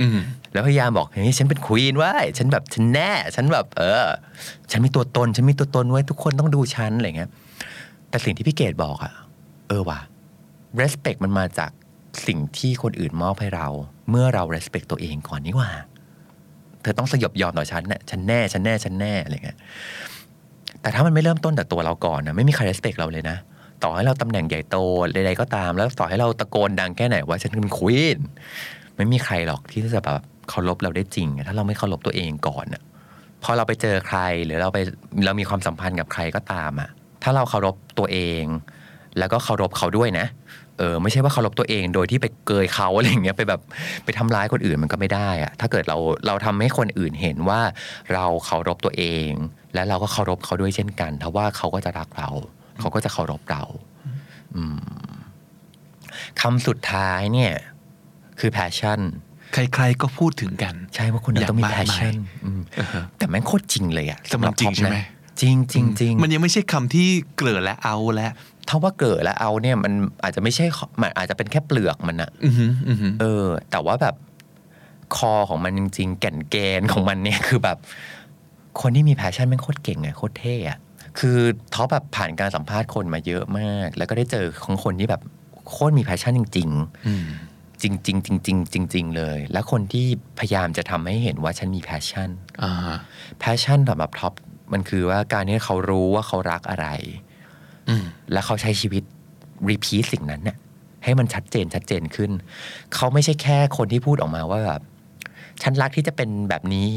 [0.00, 0.18] อืม
[0.52, 4.06] แล้วพยายามบอกเฮ้ยฉันเป็นควีนเว้ยฉันแบบฉันแน่ ฉันแบบ เออ
[4.70, 7.30] ฉันมีตัวตน ฉันมีตัวตนไว้ยทุกคนต้องดูฉันอะไรเงี้ย
[8.08, 9.12] แต่สิ่งที่พี่เกดบอกอะ
[9.68, 10.00] เออว่ะ
[10.80, 11.70] respect มันมาจาก
[12.26, 13.66] สิ่งที่คนอื่นมอบให้เรา
[14.10, 15.70] เมื่อเรา respect ตัวเองก่อนนี่ว่า
[16.82, 19.58] เธอต้องสยบยอมต่อฉันน่ะฉันแน่ฉันแน่ฉันแน่อะไรเงี้ย
[20.82, 23.36] แต่ถ้ามันไม่เริ่มต้นแต่ตัวเราก่อนนะไม่มีใคร respect เราเลยนะ
[23.82, 24.76] ต่อให้เราตำแหน่งใหญ่โต
[25.14, 28.18] ใดๆก็ตาม แล้วต่อให้เราตะโกนดังแค่ไหนว่าฉันเป็นควีน
[28.96, 32.82] ไม่มีใครหรอกที่จะแบบเคารพเราได้จริง ถ้าเราไม่เคารพตัวเองก่อนอะ
[33.42, 34.78] พอเราไปเจอใครหรือเราไป
[35.24, 36.88] เรามีความสัมพันธ์กับใครก็ตามอะ
[37.22, 38.44] ถ้าเราเคารพตัวเอง
[39.18, 40.26] แล้วก็เคารพเขาด้วยนะ
[40.80, 43.60] เออไม่ใช่ว่าเคารพตัวเองโดยที่ไปเกยเขาอะไรอย่างเงี้ยไปแบบ
[44.04, 45.96] ไปทำร้ายคนอื่นมันก็ไม่ได้อะถ้าเกิดเรา
[46.26, 47.60] เราทำให้คนอื่นเห็นว่า
[48.14, 49.30] เราเคารพตัวเอง
[49.74, 52.30] และเราก็เคารพเขาด้วยเช่นกันถ้าว่าเขาก็จะรักเรา
[52.80, 53.62] เขาก็จะเคารพเรา
[54.56, 54.78] อืม
[56.40, 57.52] คำสุดท้ายเนี่ย
[58.40, 59.00] คือ passion
[59.54, 62.60] ใครๆก็พูดถึงกัน ใช่ว่าคุณนั้นต้องมีอย่างมากมาย passion อืม
[63.18, 65.04] แต่แม่งโคตรจริงเลยอะแต่มันจริงท็อปใช่ไหมนะ
[65.40, 68.28] จริงจริงจริงมันยังไม่ใช่คำที่เกลือและเอาและ
[68.70, 70.64] ถ้าว่าเกิดแล้วเอาเนี่ยมันอาจจะไม่ใช่
[71.02, 74.14] มันอาจจะเป็นแค่เปลือกมันอะอือหืออือหือเออ แต่ว่าแบบ
[75.16, 77.78] คอของมันจริง ๆ แก่นแกนของมันเนี่ยคือแบบ
[78.80, 80.78] คนที่มี passion แม่งโคตรเก่งไงโคตรเท่อะ
[81.18, 81.38] คือ
[81.74, 85.22] ท็อปแบบผ่านการสัมภาษณ์คนมาเยอะมาก แล้วก็ได้เจอของคนที่แบบ
[85.70, 87.24] โคตรมี passion จริงๆอืม
[87.82, 90.06] จริงจริงจริงๆจริงๆเลย และคนที่
[90.38, 92.30] พยายามจะทำให้เห็นว่าฉันมี passion
[92.62, 92.98] อ่าฮะ
[93.38, 94.32] passion สำหรับท็อป
[94.72, 97.29] มันคือว่าการที่เขารู้ว่าเขารักอะไรอืม
[98.32, 99.02] และเขาใช้ชีวิต
[99.68, 100.56] repeat สิ่งนั้นเนี่ย
[101.04, 102.30] ให้มันชัดเจนชัดเจนขึ้น
[102.94, 104.82] เขาไม่ใช่แค่คนที่พูดออกมาว่าแบบ
[105.62, 106.88] ฉันรักที่จะเป็นแบบนี้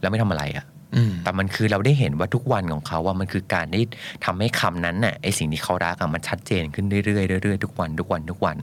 [0.00, 0.66] แล้วไม่ทำอะไรอะ
[0.96, 3.84] อืมแต่มันคือเราได้เห็นว่าทุกวันของเขาว่ามันคือการที่
[4.24, 8.58] ทำให้คำนั้นน่ะไอสิ่งที่เขารักอะมันชัดเจนขึ้นเรื่อยๆเรื่อยๆทุกวันทุกวันทุกวัน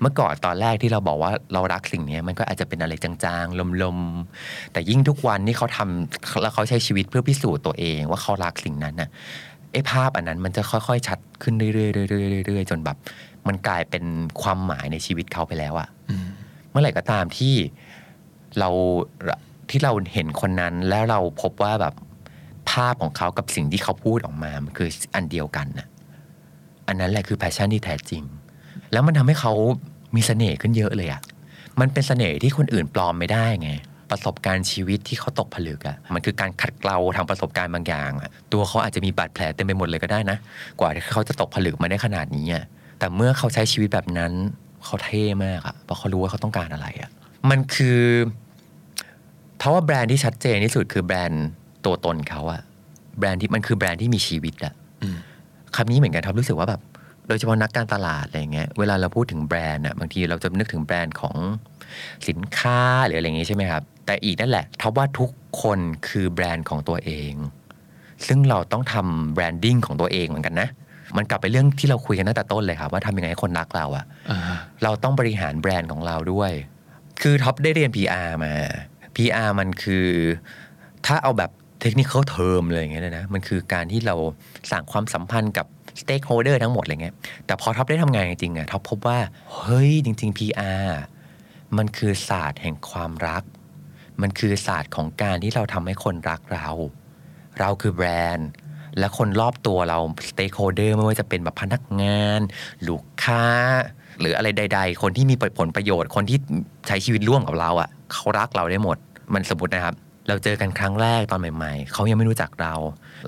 [0.00, 9.08] เมื่อก่อนตอนแรกที่เราบอกว่าเรารักสิ่งเนี้ยมันก็อาจจะเป็นอะไรจางๆลมๆแต่ยิ่งทุกวันที่เขาทำแล้วเขาใช้ชีวิตเพื่อพิสูจน์ตัวเอง ว่าเขารักสิ่งนั้นน่ะ
[9.72, 11.72] ไอ้ภาพอันนั้นมันจะค่อยๆ ชัดขึ้นเรื่อ
[12.06, 12.96] ยๆเรื่อยๆเรื่อยๆจนแบบ
[13.48, 14.04] มันกลายเป็น
[14.42, 16.28] ความหมายในชีวิตเขาไปแล้วอะอืม
[16.70, 17.54] เมื่อไหร่ก็ตามที่
[18.58, 18.68] เรา
[19.70, 21.94] ที่เราเห็นคนนั้นแล้วเราพบว่าแบบ
[22.70, 25.86] ภาพของเขากับสิ่งที่เขาพูดออกมา มันคืออันเดียวกันน่ะ
[26.88, 28.22] อันนั้นแหละคือแพชชั่นที่แท้จริง
[28.92, 29.52] แล้วมันทำให้เขา
[30.16, 31.22] มีเสน่ห์ขึ้นเยอะเลยอะ
[31.80, 33.70] มันเป็นเสน่ห์ที่คนอื่นปลอมไม่ได้ไง
[34.10, 40.38] ประสบการณ์ชีวิตที่เขาตกผลึกอะมันคือการขัดเกลาทางประสบการณ์บางอย่างอะตัวเขาอาจจะมีบาดแผลเต็มไปหมดเลยก็ได้นะ
[40.80, 42.64] กว่าที่เขาจะตกผลึกมาได้ขนาดนี้อะ
[42.98, 44.32] แต่เมื่อเขาใช้ชีวิตแบบนั้น
[44.84, 47.10] เขาเท่มากอะเพราะเขารู้ว่าเขาต้องการอะไรอะ
[47.50, 48.00] มันคือ
[49.58, 51.46] เพราะว่าแบรนด์ที่ชัดเจนที่สุดคือแบรนด์
[51.84, 52.60] ตัวตนเขาอะ
[53.18, 55.18] แบรนด์ที่มันคือแบรนด์ที่มีชีวิตอะอืม
[55.76, 56.80] คำนี้เหมือนกันท็อปรู้สึกว่าแบบ
[57.28, 61.36] โดยเฉพาะนักการตลาดอะไรเงี้ยเวลาเราพูดถึงแบรนด์อะบางทีเราจะนึกถึงแบรนด์ของ
[62.28, 65.30] สินค้าหรืออะไรอย่างงี้ใช่ไหมครับ แต่อีกนั่นแหละท็อปว่าทุก
[65.62, 67.32] คนคือแบรนด์ของตัวเอง
[68.26, 70.68] ซึ่งเราต้องทำ branding ของตัวเองเหมือนกันนะ
[71.16, 76.52] มันกลับไปเรื่องที่เราคุยกันตั้งแต่ต้นเลยครับว่าทำยังไงให้คนรักเราอะอ่าฮะเราต้องบริหารแบรนด์ของเราด้วย
[77.20, 78.52] คือท็อปได้เรียน PR มา
[79.16, 80.06] PR มันคือ
[81.06, 84.16] ถ้าเอาแบบ technical term เลยอย่างเงี้ยนะ มันคือการที่เรา
[84.70, 85.66] สร้างความสัมพันธ์กับ
[86.00, 87.14] stakeholder ทั้งหมดอะไรเงี้ย
[87.46, 89.18] แต่พอท็อปได้ทำงานจริงๆอะท็อปพบว่า
[89.54, 90.86] เฮ้ย จริง ๆ PR
[91.76, 93.42] มันคือศาสตร์แห่งความรัก
[94.22, 96.68] มันคือศาสตร์ของการที่เราทำให้คนรักเรา
[97.58, 98.50] เราคือแบรนด์
[98.98, 102.40] และคนรอบตัวเรา stakeholder ไม่ว่าจะเป็นแบบพนักงาน
[102.88, 103.44] ลูกค้า
[104.20, 106.38] หรืออะไรใด ๆ คนที่มีผลประโยชน์ คนที่
[106.88, 108.96] ใช้ชีวิตร่วมกับเราอะ่ะ เขารักเราได้หมด
[109.34, 109.94] มันสมมตินะครับ
[110.28, 112.74] เราเจอกันครั้งแรกตอนใหม่ ๆ เขายังไม่รู้จักเรา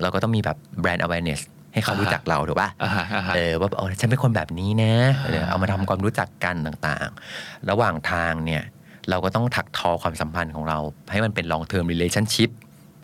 [0.01, 1.41] เราก็ต้องมีแบบแบรนด์ awareness
[1.73, 4.93] ให้เขารู้จักเราถูกปะอ่าฮะอ่าฮะเออว่าเออฉันเป็นคนแบบนี้นะ
[5.25, 8.63] เออเอามาทำความรู้จักกันต่างๆ ระหว่างทางเนี่ย
[9.09, 10.77] เราก็ต้องถักทอความสัมพันธ์ของเรา
[11.11, 12.51] ให้มันเป็น long term relationship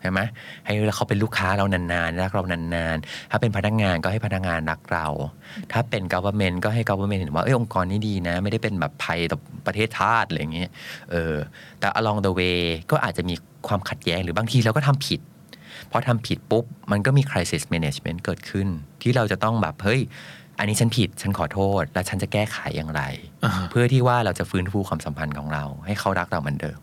[0.02, 0.20] ใช่ไหม
[0.64, 5.06] ให้เขาเป็นลูกค้าเรานานๆรักเรานานๆ ถ้าเป็นพนักงานก็ให้พนักงานรักเรา
[5.72, 10.70] ถ้าเป็น government ก็ให้ government เห็นว่าเออองค์กรนี้ดีนะ ไม่ได้เป็นแบบภัยต่อประเทศชาติอะไรอย่างเงี้ย
[11.10, 11.34] เออ
[11.78, 12.58] แต่ along the way
[12.90, 13.34] ก็อาจจะมี
[13.68, 15.20] ความขัดแย้งหรือบางทีเราก็ทำผิด
[15.90, 18.68] พอทำผิดปุ๊บ มันก็มี crisis management เกิดขึ้น
[19.02, 20.00] ที่เราจะต้องแบบ เฮ้ย
[20.58, 23.02] อันนี้ฉันผิดฉันขอโทษ แล้วฉันจะแก้ไขอย่างไร
[23.44, 26.78] อ่าฮะเพื่อที่ว่าเราจะฟื้นฟูความสัมพันธ์ของเรา ให้เขารักเราเหมือนเดิม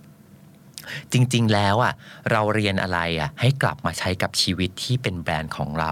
[1.11, 1.93] จริง ๆ แล้วอะ
[2.31, 5.91] เราเรียนอะไรอะ ให้กลับมาใช้กับชีวิตที่เป็นแบรนด์ของเรา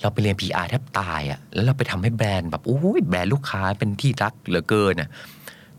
[0.00, 5.08] เราไปเรียน PR แทบตายอะแล้วเราไปทำให้แบรนด์แบบโอ้ยแบรนด์ลูกค้าเป็นที่รักเหลือเกินอะ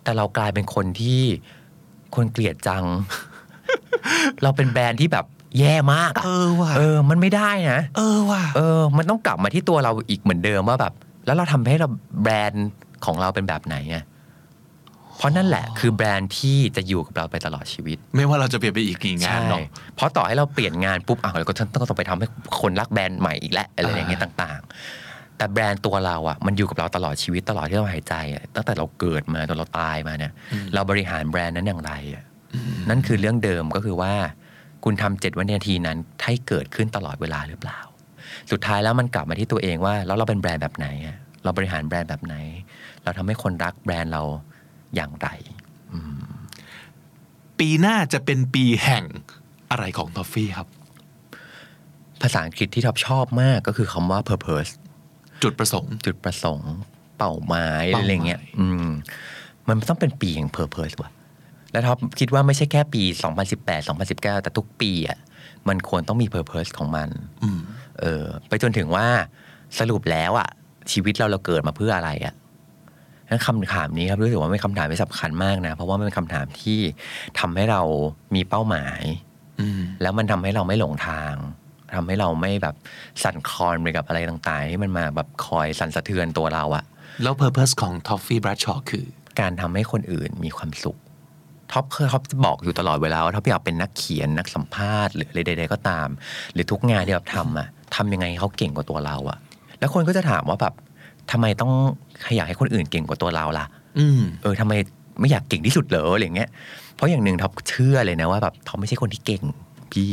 [0.03, 1.21] แต่เรากลายเป็นคนที่
[2.15, 2.83] คนเกลียดจัง
[4.43, 5.25] เราเป็นแบรนด์ที่แบบ
[5.59, 10.93] แย่มากอะเออว่ะ เออ มันไม่ได้นะ เออว่ะ เออ มันต้องกลับมาที่ตัวเราอีกเหมือนเดิมว่าแบบ
[11.25, 11.87] แล้วเราทำให้เรา
[12.23, 12.69] แบรนด์
[13.05, 13.97] ของเราเป็นแบบไหนไง
[15.17, 22.27] เพราะนั่นแหละคือแบรนด์ที่จะอยู่กับเราไปตลอดชีวิต ไม่ว่าเราจะเปลี่ยนไปอีกกี่งานใช่เนาะเพราะต่อให้เราเปลี่ยนงานปุ๊บอะเราก็ต้องไปทำให้
[22.61, 24.61] คนรักแบรนด์ใหม่อีกแล้วอะไรอย่างเงี้ยต่าง
[24.99, 30.31] ๆ แต่แบรนด์ตัวเราอะมันอยู่กับเราตลอดชีวิตตลอดที่เราหายใจอะตั้งแต่เราเกิดมาจนเราตายมาเนี่ย
[30.73, 32.23] เราบริหารแบรนด์นั้นอย่างไรอะ
[32.89, 34.13] นั่นคือเรื่องเดิมก็คือว่า
[34.83, 37.79] คุณทำเจ็ดวินาทีนั้นให้เกิดขึ้นตลอดเวลาหรือเปล่า
[38.51, 42.35] สุดท้ายแล้วมันกลับมาที่ตัวเองว่า แล้วเราเป็นแบรนด์แบบไหนอะเราบริหารแบรนด์แบบไหน
[43.03, 44.23] เราทำให้คนรักแบรนด์เรา
[44.95, 45.27] อย่างไร
[47.59, 49.05] ปีหน้าจะเป็นปีแห่ง
[49.71, 50.67] อะไรของท้อฟฟี่ครับ
[52.21, 54.71] ภาษาอังกฤษที่ท็อปชอบมากก็คือคำว่า purpose
[55.43, 56.73] จุดประสงค์ จุดประสงค์
[57.17, 58.91] เป้าหมายเป้าหมายอะไรเงี้ยอืม
[59.67, 61.11] มันต้องเป็นปีแห่ง purpose ว่ะ
[61.71, 63.03] แล้วท็อปคิดว่าไม่ใช่แค่ปี
[63.51, 65.19] 2018 2019 แต่ทุกปีอะ
[65.67, 67.09] มันควรต้องมี purpose ของมัน
[67.43, 67.61] อืม
[67.99, 69.07] เออไปจนถึงว่า
[69.79, 70.49] สรุปแล้วอะ
[70.91, 72.35] ชีวิตเราเราเกิดมาเพื่ออะไรอะ
[73.29, 76.79] นั้นคำถามนี้ครับรู้สึกว่าเป็นคำถามที่สำคัญมากนะ เพราะว่ามันเป็นคำถามที่
[77.39, 77.81] ทำให้เรา
[78.35, 79.01] มีเป้าหมาย
[79.59, 81.33] อืมแล้วมันทำให้เราไม่หลงทาง
[81.95, 82.75] ทำให้เราไม่แบบ
[83.23, 86.83] สั่นคลอนไปกับอะไรต่างๆที่มันมาแบบคอยสั่นสะเทือนตัวเราอะ
[87.23, 89.05] แล้ว purpose ของท้อฟฟี่ แบรดชอว์คือ
[89.39, 90.97] การทำให้คนอื่นมีความสุข
[91.71, 96.07] ท็อปเคยท็อปบอกอยู่ตลอดเวลาว่าท็อปอยากเป็นนักเขียนนักสัมภาษณ์หรืออะไรใดๆก็ตาม
[96.53, 99.37] หรือทุกงานที่เราทำอะ ทำยังไงให้เขาเก่งกว่าตัวเราอะ
[99.79, 100.73] แล้วคนก็จะถามว่าแบบ
[101.31, 101.71] ทำไมต้อง
[102.35, 103.65] อยากให้คนอื่นเก่งกว่าตัวเราล่ะ
[103.99, 104.73] อืมเออทำไม
[105.19, 106.49] ไม่อยากเก่งที่สุดเหรออะไรเงี้ย
[106.95, 109.43] เพราะอย่างหนึ่งท็อปเชื่อเลยนะว่าแบบท็อปไม่ใช่คนที่เก่ง
[109.93, 110.11] พี่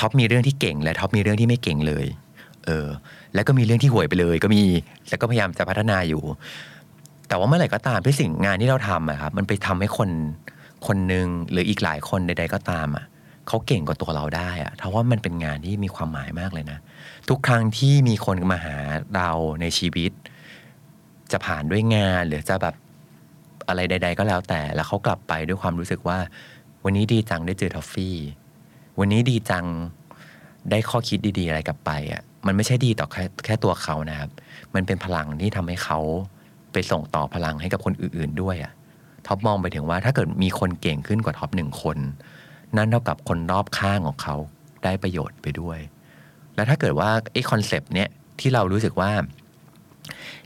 [0.00, 2.06] ท็อปมีเรื่องที่เก่งและท็อปมีเรื่องที่ไม่เก่งเลย
[2.66, 2.88] เออ
[3.34, 4.62] แล้วก็มีเรื่องที่ห่วยไปเลย ก็มี
[5.08, 6.22] แล้วก็พยายามจะพัฒนาอยู่
[7.28, 10.10] แต่ว่าเมื่อไหร่ก็ตามที่สิ่งงานที่เราทำอะครับมันไปทำให้คน
[10.86, 13.04] คนหนึ่งหรืออีกหลายคนใด ๆ ก็ตามอะ
[13.48, 16.78] เขาเก่งกว่าตัวเราได้อะเพราะว่ามันเป็นงานที่มีความหมายมากเลยนะ
[17.28, 18.76] ทุกครั้งที่มีคนมาหา
[19.14, 19.30] เรา
[19.60, 20.12] ในชีวิต
[21.32, 22.74] จะผ่านด้วยงานหรือจะแบบ
[23.68, 26.18] อะไรใด ๆ ก็แล้วแต่แล้วเขากลับไปด้วยความรู้สึกว่า
[26.84, 28.16] วันนี้ดีจังได้เจอทอฟฟี่
[28.98, 29.66] วันนี้ดีจัง
[30.70, 34.30] ได้ข้อคิดดีๆ อะไรกลับไปอะมันไม่ใช่ดีต่อแค่แค่ตัวเขานะครับ
[34.74, 35.98] มันเป็นพลังที่ทำให้เขา
[36.72, 38.72] ไปส่งต่อพลังให้กับคนอื่น ๆ ด้วยอะ
[39.26, 41.98] ท็อปมองไปถึงว่าถ้าเกิดมีคนเก่งขึ้นกว่าท็อปหนึ่งคน
[42.76, 44.36] นั่นเท่ากับคนรอบข้างของเขา
[44.84, 45.78] ได้ประโยชน์ไปด้วย
[46.54, 48.08] แล้วถ้าเกิดว่าไอ้ concept เนี้ย
[48.40, 49.10] ที่เรารู้สึกว่า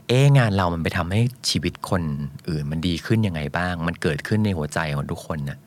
[0.07, 2.01] เอ๊งานเรามันไปทำให้ชีวิตคน
[2.49, 5.57] อื่นมันดีขึ้นยังไงบ้าง มันเกิดขึ้นในหัวใจของทุกคนน่ะ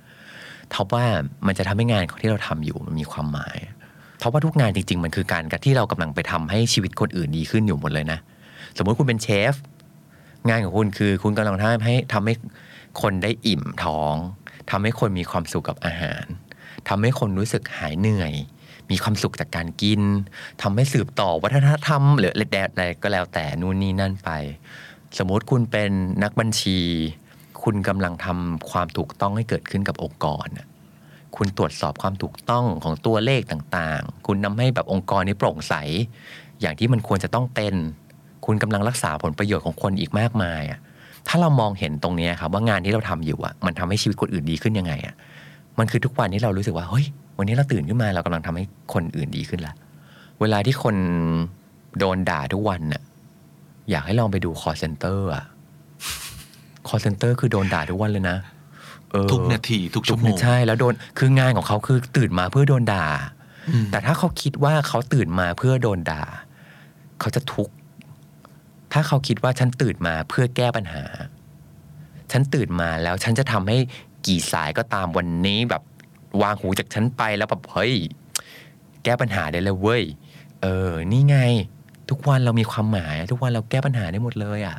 [0.74, 1.07] ท็อปว่า
[1.46, 3.59] มันจะทำให้งานที่เราทำอยู่มันมีความหมาย
[4.22, 8.18] ท็อปว่าทุกงานจริง ๆ มันคือการที่เรากำลังไปทำให้ชีวิตคนอื่นดีขึ้นอยู่หมดเลยนะ
[8.76, 9.55] สมมุติคุณเป็นเชฟ
[10.48, 12.35] งานของคุณคือคุณกำลังทำให้ทำให้
[13.03, 14.14] คนได้อิ่มท้อง
[14.70, 16.24] ทำให้คนมีความสุขกับอาหาร
[16.88, 18.33] ทำให้คนรู้สึกหายเหนื่อย
[18.90, 20.00] มีความสุขจากการกิน
[20.62, 24.31] ทำให้สืบต่อวัฒนธรรม หรือเลตแดดอะไรก็แล้วแต่นู่นนี่นั่นไป
[25.18, 25.90] สมมติคุณเป็น
[26.22, 26.79] นักบัญชี
[27.62, 30.48] คุณกำลังทำความถูกต้องให้เกิดขึ้นกับองค์กร
[31.37, 35.74] คุณตรวจสอบความถูกต้องของตัวเลขต่างๆ คุณนำให้แบบองค์กรนี้โปร่งใส
[36.61, 37.74] อย่างที่มันควรจะต้องเป็น
[38.46, 40.81] คุณกำลังรักษาผลประโยชน์ของคนอีกมากมายอะ
[41.29, 45.14] ถ้าเรามองเห็นตรงนี้ครับว่างานที่เราทำอยู่อะมันทำให้ชีวิตคนอื่นดีขึ้นยังไงอะ
[45.79, 47.07] มันคือทุกวันที่เรารู้สึกว่าเฮ้ย
[47.40, 49.74] วันนี้เราตื่นขึ้นมาเรากำลังทำให้คนอื่นดีขึ้นละ
[50.40, 50.96] เวลาที่คน
[51.98, 53.03] โดนด่าทุกวันน่ะ
[53.90, 55.44] อยากให้ลองไปดู call center อะ
[56.87, 58.38] call center คือโดนด่าทุกวันเลยนะ
[59.11, 63.07] เออทุกนาทีทุกชั่วโมงใช่แล้วโดนคืองานของเขาคือตื่นมาเพื่อโดนด่า
[63.70, 66.22] อืมแต่ถ้าเขาคิดว่าเขาตื่นมาเพื่อโดนด่า
[67.20, 67.74] เขาจะทุกข์
[68.92, 71.05] ถ้าเขาคิดว่าฉันตื่นมาเพื่อแก้ปัญหา
[72.33, 73.79] ฉันตื่นมาแล้วฉันจะทำให้
[74.26, 75.83] กี่สายก็ตามวันนี้แบบ
[76.42, 77.94] วางหูจากฉันไปแล้วแบบเฮ้ย
[79.04, 80.02] แก้ปัญหาได้เลยเว้ย
[80.62, 81.36] เออ นี่ไง
[82.10, 84.76] ทุกวันเรามีความหมาย ทุกวันเราแก้ปัญหาได้หมดเลยอะ่ะ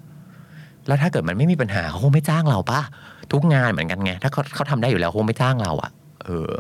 [0.88, 2.82] แล้วถ้าเกิดมันไม่มีปัญหาเขาคงไม่จ้างเราปะ
[3.32, 5.92] ทุกงานเหมือนกันไงถ้าเขาเขาทำได้อยู่แล้วคงไม่จ้างเราอะ่ะ
[6.24, 6.54] เออ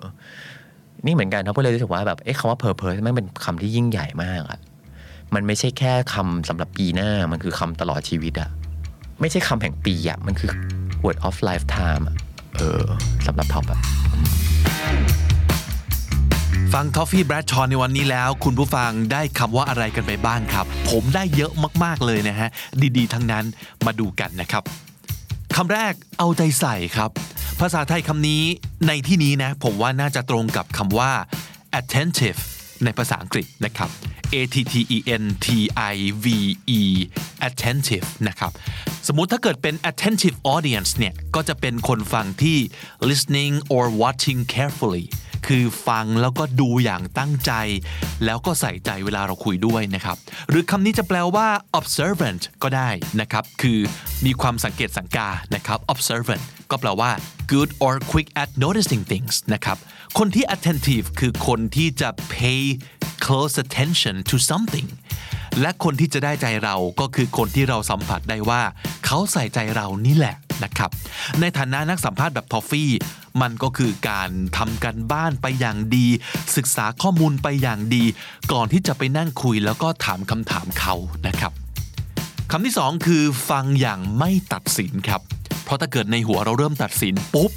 [1.05, 4.59] นี่เหมือนกันเขาก็เลยรู้สึกว่าแบบเอ๊ะคำว่า purpose มันเป็นคำที่ยิ่งใหญ่มากอะ
[5.33, 8.49] มันไม่ใช่แค่คำสำหรับปีหน้ามันคือคำตลอดชีวิตอะ
[9.21, 10.51] ไม่ใช่คำแห่งปีอะมันคือ
[11.03, 12.15] word of lifetime อะ
[12.57, 12.83] เออ
[13.27, 13.79] สำหรับท็อปอะ
[16.73, 21.51] ฟังทอฟฟี่แบรดชอนในวันนี้แล้ว คุณผู้ฟังได้คำว่าอะไรกันไปบ้างครับ ผมได้เยอะ
[21.83, 22.49] มากๆเลยนะฮะ
[22.97, 23.45] ดีๆ ทั้งนั้น
[23.85, 24.63] มาดูกันนะครับ
[25.55, 27.09] คำแรกเอาใจใส่ครับ
[27.59, 28.41] ภาษาไทยคำนี้
[28.87, 31.11] ในที่นี้นะ ผมว่าน่าจะตรงกับคำว่า
[31.79, 32.39] attentive
[32.83, 33.89] ในภาษาอังกฤษนะครับ
[34.39, 35.47] a t t e n t
[35.93, 36.25] i v
[36.79, 36.81] e
[37.47, 38.51] attentive นะครับ
[39.07, 42.57] สมมุติถ้าเกิดเป็น attentive audience เนี่ยก็จะเป็นคนฟังที่
[43.09, 45.05] listening or watching carefully
[45.47, 47.51] คือฟังแล้วก็ดูอย่างตั้งใจ
[48.25, 50.17] แล้วก็ใส่ใจเวลาเราคุยด้วยนะครับ
[50.49, 51.47] หรือคำนี้จะแปลว่า
[51.79, 52.89] observant ก็ได้
[53.21, 53.79] นะครับ คือ
[54.25, 57.11] มีความสังเกตสังกานะครับ observant ก็แปลว่า
[57.51, 59.77] good or quick at noticing things นะครับ
[60.17, 62.61] คนที่ attentive คือคนที่จะ pay
[63.25, 64.87] close attention to something
[65.61, 68.61] และคนที่จะได้ใจเราก็คือคนที่เราสัมผัสได้ว่า
[69.05, 70.91] เขาใส่ใจเรานี่แหละนะครับ
[71.39, 72.91] ในฐานะนักสัมภาษณ์แบบทอฟฟี่
[73.41, 76.07] มันก็คือการทำกันบ้านไปอย่างดี
[76.55, 78.03] ศึกษาข้อมูลไปอย่างดี
[78.51, 80.95] ก่อนที่จะไปนั่งคุยแล้วก็ถามคำถามเขา
[81.27, 81.51] นะครับ
[82.51, 85.21] คำที่สองคือฟังอย่างไม่ตัดสินครับ
[85.63, 87.51] เพราะถ้าเกิดในหัวเราเริ่มตัดสินปุ๊บ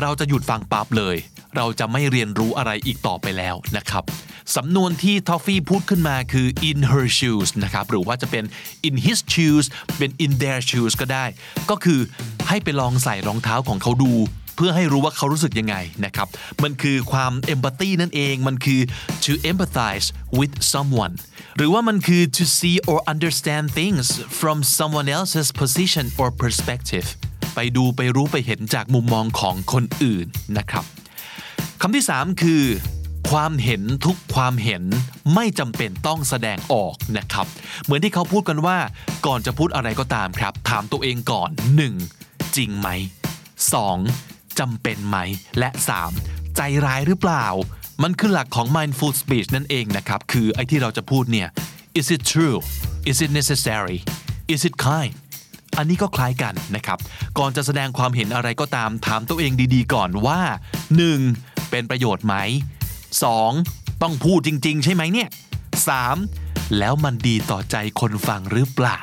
[0.00, 1.16] เราจะหยุดฟังปั๊บเลย
[1.56, 4.04] เราจะไม่เรียนรู้อะไรอีกต่อไปแล้วนะครับ
[4.56, 8.44] สำนวนที่ทอฟฟี่พูดขึ้นมาคือ in her shoes นะครับ หรือว่าจะเป็น
[8.88, 9.66] in his shoes
[9.98, 11.24] เป็น in their shoes ก็ได้
[11.70, 12.00] ก็คือ
[12.48, 14.12] ให้ไปลองใส่รองเท้าของเขาดู
[14.56, 16.28] เพื่อให้รู้ว่าเขารู้สึกยังไงนะครับ
[16.62, 18.80] มันคือความ empathy นั่นเอง มันคือ
[19.24, 20.06] to empathize
[20.38, 21.14] with someone
[21.56, 24.06] หรือว่ามันคือ to see or understand things
[24.40, 27.08] from someone else's position or perspective
[27.54, 30.26] ไปดูไปรู้ไปเห็นจากมุมมองของคนอื่น
[30.58, 30.84] นะครับ
[31.80, 32.64] คำที่ 3 คือ
[33.30, 34.82] ความเห็นทุกความเห็น
[35.34, 37.46] ไม่จำเป็นต้องแสดงออกนะครับ
[37.84, 38.78] เหมือนที่เขาพูดกันว่า
[39.26, 41.50] ก่อนจะพูดอะไรก็ตามครับ ถามตัวเองก่อน
[42.02, 42.56] 1.
[42.56, 42.88] จริงไหม
[43.94, 44.58] 2.
[44.58, 45.16] จำเป็นไหม
[45.58, 45.68] และ
[46.12, 46.56] 3.
[46.56, 47.46] ใจร้ายหรือเปล่า
[48.02, 51.48] มันคือหลักของ mindful speech นั่นเองนะครับ คือไอ้ที่เราจะพูดเนี่ย
[52.00, 52.58] is it true
[53.10, 53.98] is it necessary
[54.54, 55.14] is it kind
[55.78, 56.98] อันนี้ก็คล้ายกันนะครับ
[57.38, 60.40] ก่อนจะแสดงความเห็นอะไรก็ตามถามตัวเองดีๆ ก่อนว่า
[61.06, 61.70] 1.
[61.70, 62.34] เป็นประโยชน์ไหม
[63.20, 64.02] 2.
[64.02, 65.28] ต้องพูดจริง ๆ ใช่ไหมเนี่ย
[66.02, 66.78] 3.
[66.78, 68.98] แล้วมันดีต่อใจคนฟังหรือเปล่า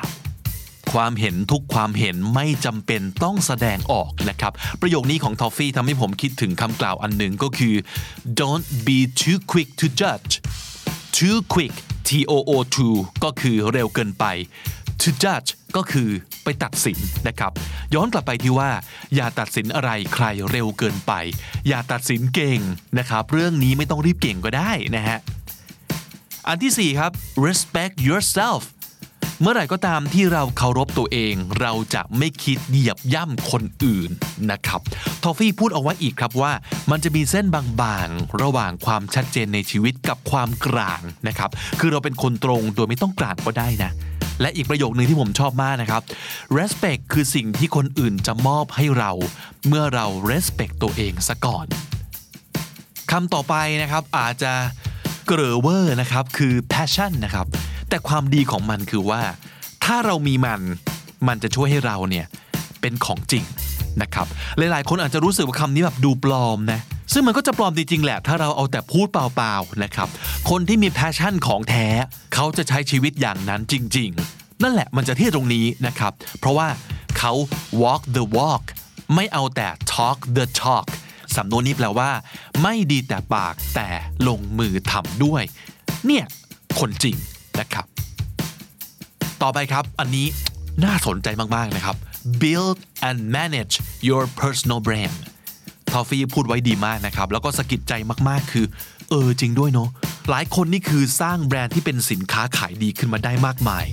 [0.92, 7.74] ความเห็นทุกความเห็นไม่จำเป็นต้องแสดงออกนะครับ ประโยคนี้ของทอฟฟี่ทำให้ผมคิดถึงคำกล่าวอันหนึ่งก็คือ
[8.40, 10.32] don't be too quick to judge
[11.18, 11.74] too quick
[12.08, 14.24] T O O too ก็คือเร็วเกินไป
[15.02, 16.10] to judge ก็คือ
[16.44, 17.52] ไปตัดสินนะครับ
[17.94, 18.70] ย้อนกลับไปที่ว่า
[19.14, 21.12] อย่าตัดสินอะไรใครเร็วเกินไป
[21.68, 22.60] อย่าตัดสินเก่ง
[22.98, 25.18] นะครับ เรื่องนี้ไม่ต้องรีบเก่งก็ได้นะฮะ
[26.48, 27.10] อันที่ 4 ครับ
[27.46, 28.62] respect yourself
[29.42, 34.10] เมื่อไหร่ก็ตามที่เราเคารพตัวเอง เราจะไม่คิดเหยียบย่ำคนอื่น
[34.50, 34.80] นะครับ
[35.22, 36.52] ทอฟฟี่พูดเอาไว้อีกครับว่า
[36.90, 43.90] มันจะมีเส้นบางๆ ระหว่างความชัดเจนในชีวิตกับความกลางนะครับ คือเราเป็นคนตรงโดยไม่ต้องกลางก็ได้นะ
[44.40, 46.02] และอีกประโยคนึงที่ผมชอบมากนะครับ
[46.58, 49.10] respect คือสิ่งที่คนอื่นจะมอบให้เรา
[49.66, 51.66] เมื่อเรา respect ตัวเองซะก่อน
[53.10, 54.52] คำต่อไปนะครับอาจจะ
[55.26, 57.46] เกรอเวอร์นะครับคือ passion นะครับ
[57.88, 59.20] แต่ความดีของมันคือว่า
[59.84, 60.60] ถ้าเรามีมัน
[61.28, 62.26] มันจะช่วยให้เราเนี่ย
[62.80, 63.44] เป็นของจริง
[64.02, 64.26] นะครับ
[64.58, 66.80] หลายๆ คนอาจจะรู้สึกว่าคำนี้แบบดูปลอมนะ
[67.12, 70.08] ซึ่งมันก็จะปลอมจริงๆแหละ ถ้าเราเอาแต่พูดเปล่าๆนะครับ
[70.50, 71.86] คนที่มี passion ของแท้
[72.34, 76.68] เขาจะใช้ชีวิตอย่างนั้นจริง ๆ นั่นแหละมันจะที่ตรงนี้นะครับ เพราะว่า
[77.18, 77.32] เขา
[77.82, 78.64] walk the walk
[79.14, 80.86] ไม่เอาแต่ talk the talk
[81.36, 82.10] สำนวนนี้แปลว่า
[82.62, 83.88] ไม่ดีแต่ปากแต่
[84.28, 85.42] ลงมือทำด้วย
[86.06, 86.24] เนี่ย
[86.80, 87.16] คนจริง
[87.60, 87.86] นะครับ
[89.42, 90.26] ต่อไปครับ อันนี้
[90.84, 91.96] น่าสนใจมาก ๆ นะครับ
[92.42, 93.74] build and manage
[94.08, 95.16] your personal brand
[95.92, 97.92] ทอฟฟี่พูดไว้ดีมากนะครับ แล้วก็สะกิดใจ
[98.28, 98.66] มากๆ คือ
[99.10, 99.88] เออจริงด้วยเนาะ
[100.30, 103.86] หลายคนนี่คือสร้างแบรนด์ที่เป็นสินค้าขายดีขึ้นมาได้มากมาย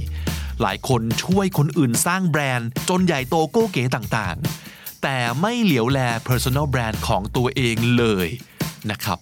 [0.61, 8.27] หลายคนช่วยคนอื่นสร้างแบรนด์ จนใหญ่โตโก้เก๋ต่างๆ แต่ไม่เหลียวแล personal brand ของตัวเองเลย
[8.91, 9.17] นะครับ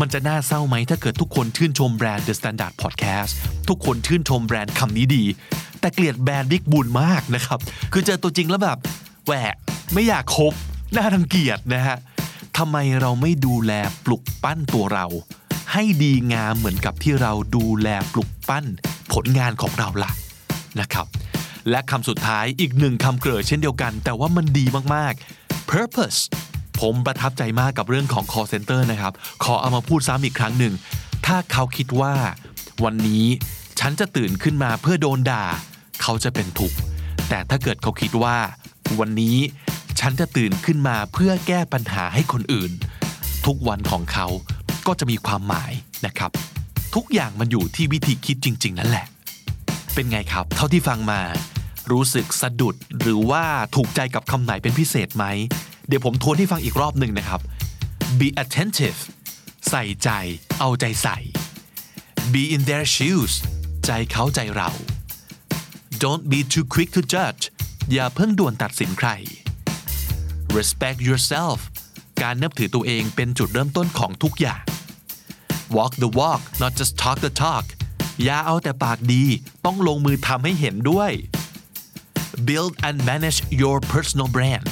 [0.00, 3.32] มันจะน่าเศร้าไหมถ้าเกิดทุกคนชื่นชมแบรนด์ The Standard Podcast
[3.68, 5.24] ทุกคนชื่นชมแบรนด์คำนี้ดี
[5.80, 7.58] แต่เกลียดแบรนด์บิ๊กบุญมากนะครับ
[7.92, 8.78] คือเจอตัวจริงแล้วแบบ
[9.26, 9.54] แหวก
[9.92, 10.52] ไม่อยากคบ
[10.96, 11.96] น่ารังเกียจนะฮะ
[12.58, 13.72] ทำไมเราไม่ดูแล
[14.04, 15.06] ปลุกปั้นตัวเรา
[15.72, 18.64] ให้ดีงามเหมือนกับที่เราดูแลปลุกปั้น
[19.12, 20.10] ผลงานของเราล่ะ
[20.80, 21.06] นะครับ
[21.70, 26.20] และคำสุดท้ายอีกหนึ่งคำเกลือเช่นเดียวกัน แต่ว่ามันดีมากๆ purpose
[26.80, 29.12] ผมประทับใจมากกับเรื่องของ call center นะครับ
[29.44, 30.74] ขอเอามาพูดซ้ำอีกครั้งหนึ่ง
[31.26, 32.14] ถ้าเขาคิดว่า
[32.84, 33.26] วันนี้
[33.80, 35.44] ฉันจะตื่นขึ้นมาเพื่อโดนด่า
[36.02, 36.76] เขาจะเป็นทุกข์
[37.28, 38.36] แต่ถ้าเกิดเขาคิดว่า
[39.00, 39.36] วันนี้
[40.04, 42.72] ฉันจะตื่นขึ้นมาเพื่อแก้ปัญหาให้คนอื่น
[43.46, 44.26] ทุกวันของเขา
[44.86, 45.72] ก็จะมีความหมาย
[46.06, 46.30] นะครับ
[46.94, 49.06] ทุกอย่างมันอยู่ที่วิธีคิดจริง ๆ นั่นแหละ
[49.94, 51.20] เป็นไงครับ เท่าที่ฟังมา
[51.90, 55.24] รู้สึกสะดุดหรือว่าถูกใจกับคำไหนเป็นพิเศษไหม
[55.88, 57.40] เดี๋ยวผมทวนให้ฟังอีกรอบหนึ่งนะครับ
[58.18, 59.00] be attentive
[59.68, 60.10] ใส่ใจ
[60.60, 61.18] เอาใจใส่
[62.32, 63.32] be in their shoes
[63.86, 64.70] ใจเขาใจเรา
[66.02, 67.42] don't be too quick to judge
[67.92, 69.10] อย่าเพิ่งด่วนตัดสินใคร
[70.58, 71.58] respect yourself
[72.22, 74.62] การนับถือตัวเองเป็นจุดเริ่มต้นของทุกอย่าง
[75.76, 77.64] walk the walk not just talk the talk
[78.24, 79.24] อย่าเอาแต่ปากดี
[79.64, 81.10] ต้องลงมือทำให้เห็นด้วย
[82.48, 84.66] build and manage your personal brand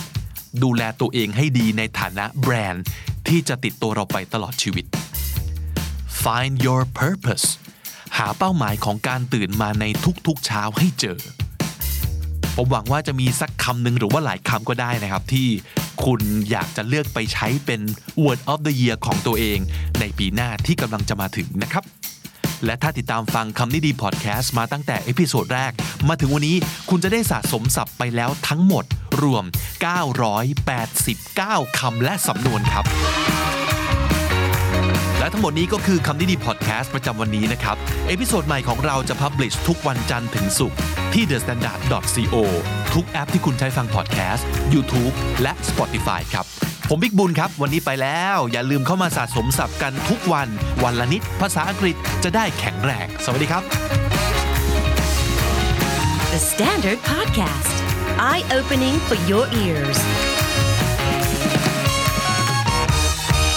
[0.62, 2.85] ดูแลตัวเองให้ดีในฐานะแบรนด์
[3.29, 4.85] ที่จะติดตัวเราไปตลอดชีวิต
[6.23, 7.47] find your purpose
[8.16, 9.85] หาเป้าหมายของการตื่นมาใน
[10.27, 11.21] ทุกๆเช้าให้เจอ
[12.57, 15.49] ผมหวังว่าจะมีสักคำหนึ่งหรือว่าหลายคำก็ได้นะครับ ที่
[16.05, 17.81] คุณอยากจะเลือกไปใช้เป็น
[18.23, 19.59] word of the year ของตัวเอง
[20.01, 21.85] ในปีหน้าที่กำลังจะมาถึงนะครับ
[22.65, 25.73] และถ้าติดตามฟังคำนี้ดีพอดแคสต์มาตั้งแต่ episode แรก
[26.09, 26.57] มาถึงวันนี้
[26.91, 28.85] คุณจะได้สะสมศัพท์ไปแล้วทั้งหมด
[29.23, 29.45] รวม
[30.81, 32.85] 989 คำและสำนวนครับ
[35.20, 37.76] และทั้งหมดนี้ก็คือคำนี้ดีพอดแคสต์ประจำวันนี้นะครับ
[38.09, 40.78] episode ใหม่ของเราจะ publish ทุกวันจันทร์ถึงศุกร์
[41.14, 42.37] ที่ thestandard.co
[42.94, 46.44] ทุกแอปที่คุณใช้ฟังพอดแคสต์ YouTube และ Spotify ครับ
[46.88, 50.48] ผมบิ๊กบุญครับ วันนี้ไปแล้ว อย่าลืมเข้ามาสะสมศัพท์กันทุกวัน
[50.85, 53.62] วันละนิด ภาษาอังกฤษจะได้แข็งแรง สวัสดีครับ
[56.33, 57.74] The Standard Podcast.
[58.30, 59.98] Eye opening for your ears.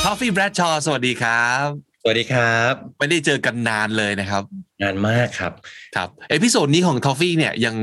[0.04, 1.68] ทอฟฟี่แบรดชอว์สวัสดีครับ
[2.02, 4.44] สวัสดีครับ ไม่ได้เจอกันนานเลยนะครับ
[4.82, 5.54] งานมากครับ
[5.96, 7.76] ครับ episode นี้ของทอฟฟี่เนี่ยยัง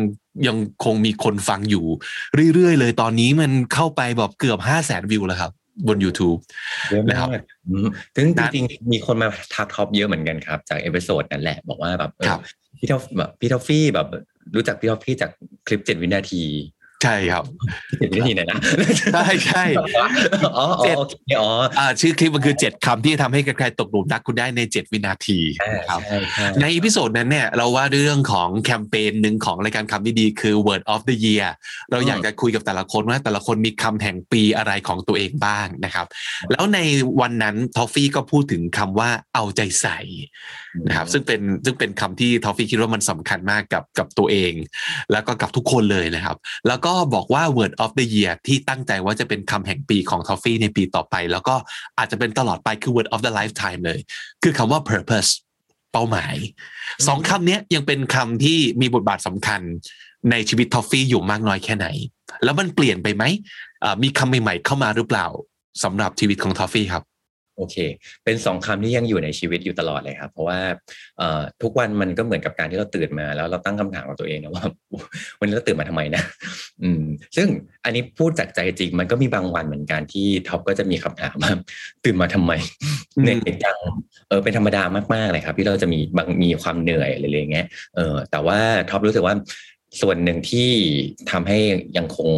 [0.47, 1.85] ยังคงมีคนฟังอยู่
[2.55, 5.53] เรื่อยๆเลยตอนนี้มันเข้าไปแบบเกือบ5 0 0แสนวิวแล้วครับ
[5.89, 6.39] บน YouTube
[6.91, 12.41] เยอะนะครับมากอืมถึงนะจริงๆมีคนมาทักท็อปเยอะเหมือนกันครับ จาก episode นั่นแหละ บอกว่าแบบเออครับ
[12.79, 14.07] พี่ท็อปแบบพี่ทอฟฟี่แบบ
[14.55, 15.31] รู้จักพี่ทอฟฟี่จาก
[15.67, 16.45] คลิปเจ็ดวินาที
[17.03, 17.45] ใช่ครับ
[17.99, 18.59] เจ็ดวินาทีเนี่ยนะ
[19.13, 20.67] ใช่ใช่อ๋ออ๋อ
[20.99, 31.47] โอเคอ๋ออ่าชื่อคลิปมันคือ7คำที่ทำให้ใครๆตกหลุมรักคุณได้ใน7วินาทีใช่นะครับใช่ใช่ใน episode นั้นเนี่ยเราว่าเรื่องของแคมเปญหนึ่งของรายการคำนี้ดีคือ Word of the Year
[31.91, 36.07] เราอยากจะคุยกับแต่ละคนว่าแต่ละคนมีคำแห่งปีอะไรของตัวเองบ้างนะครับ
[36.53, 36.79] แล้วใน
[37.21, 39.99] วันนั้นทอฟฟี่ก็พูดถึงคำว่าเอาใจใส่
[40.87, 44.53] นะครับซึ่งเป็นซึ่งเป็นคำที่ทอฟฟี่คิดว่ามันสำคัญมากกับกับตัวเอง
[45.13, 46.37] แล้วก็กับทุกคนเลยนะครับ
[46.69, 51.55] แล้วก็บอกว่า Word of the Year ที่ตั้งใจว่าจะเป็นคำแห่งปีของทอฟฟี่ในปีต่อไป แล้วก็
[51.99, 54.01] อาจจะเป็นตลอดไปคือ Word of the Lifetime เลย
[54.43, 55.31] คือคำว่า purpose
[55.93, 56.35] เป้าหมาย
[57.07, 59.61] สองคำเนี้ยยังเป็นคำที่มีบทบาทสำคัญ
[60.31, 61.87] ในชีวิตทอฟฟี่อยู่มากน้อยแค่ไหน
[62.45, 63.25] แล้วมันเปลี่ยนไปไหม
[63.85, 65.27] อ่ามีคำใหม่ๆเข้ามาหรือเปล่า
[65.85, 67.03] สำหรับชีวิตของทอฟฟี่ครับ
[67.61, 67.77] โอเค
[68.25, 70.61] เป็นสองคำที่ยังอยู่ในชีวิตอยู่ตลอดเลยครับ เพราะว่า
[71.63, 74.65] ทุกวันมันก็เหมือนกับการที่เราตื่นมา แล้วเราตั้งคำถามกับตัวเองนะว่า
[75.39, 76.23] วันนี้เราตื่นมาทำไมนะ
[76.83, 77.03] อืม
[77.37, 77.49] ซึ่ง
[77.85, 81.53] อันนี้พูดจากใจจริง มันก็มีบางวันเหมือนกันที่ท็อปก็จะมีคำถามว่า
[82.05, 82.53] ตื่นมาทำไม
[83.21, 83.79] เหนื่อยจัง
[84.29, 84.83] เออเป็นธรรมดา
[85.15, 88.59] มากๆเลยครับ ที่เราจะมีบางมีความเหนื่อยอะไรอย่างเงี้ยเออแต่ว่า
[88.91, 89.35] ท็อปรู้สึกว่า
[90.01, 90.71] ส่วนหนึ่งที่
[91.31, 91.59] ทำให้
[91.97, 92.31] ยังคง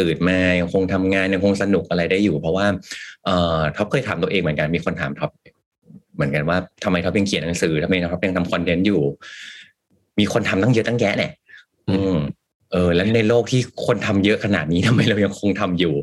[0.00, 2.66] ตื่นมายังคงทำงานยังคงสนุกอะไรได้อยู่ เพราะว่า
[3.24, 5.30] เอ่อท็อปเคยถามตัวเองเหมือนกันมีคนถามท็อป
[6.14, 9.02] เหมือนกันว่าทำไมท็อปยังเขียนหนังสือทำไมท็อปยังทำคอนเทนต์อยู่
[10.18, 11.32] มีคนทำตั้งเยอะตั้งแยะเนี่ย
[11.90, 12.16] อืม
[12.72, 15.94] เออแล้วในโลกที่คนทำเยอะขนาดนี้ทำไมเรายังคงทำอยู่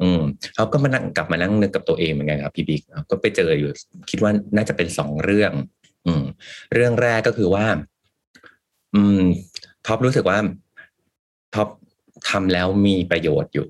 [0.00, 0.20] อืม
[0.54, 3.70] เขาก็มานั่งกลับมานั่งนึกกับตัวเองเหมือนกันครับพี่บิ๊กก็ไปเจออยู่
[4.10, 5.52] คิดว่าน่าจะเป็นสองเรื่อง
[6.06, 6.24] อืม
[6.74, 7.66] เรื่องแรกก็คือว่า
[8.94, 9.20] อืม
[9.86, 10.38] ท็อปรู้สึกว่า
[11.54, 11.68] ท็อป
[12.30, 13.66] ทำแล้วมีประโยชน์อยู่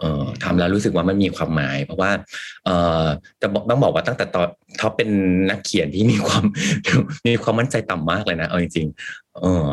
[0.00, 2.10] เอ่อทำแล้วรู้สึกว่ามันมีความหมาย เพราะว่า
[2.64, 3.04] เอ่อ
[3.40, 4.48] จะบอกต้องบอกว่าตั้งแต่ตอน
[4.80, 5.10] ท็อปเป็น
[5.50, 6.44] นักเขียนที่มีความ
[7.26, 9.66] มีความมั่นใจต่ำมากเลยนะเอาจริงๆเออ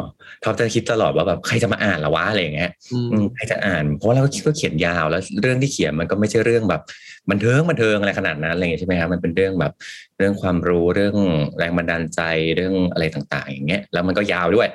[0.43, 6.81] ท็อปจะคิดตลอดว่าแบบใครจะมาอ่านละวะอะไรอย่างเงี้ยอืมใครจะอ่าน เพราะว่าเราก็คิดว่าเขียนยาวแล้วเรื่องที่เขียนมันก็ไม่ใช่เรื่องแบบ
[7.29, 9.73] บันเทิงบันเทิงอะไรขนาดนั้นอะไรอย่างเงี้ยใช่ไหมครับมันเป็นเรื่องแบบ
[10.17, 11.15] เรื่องความรู้เรื่อง
[11.57, 12.21] แรงบันดาลใจ
[12.55, 14.67] เรื่องอะไรต่าง ๆ อย่างเงี้ยแล้วมันก็ยาวด้วย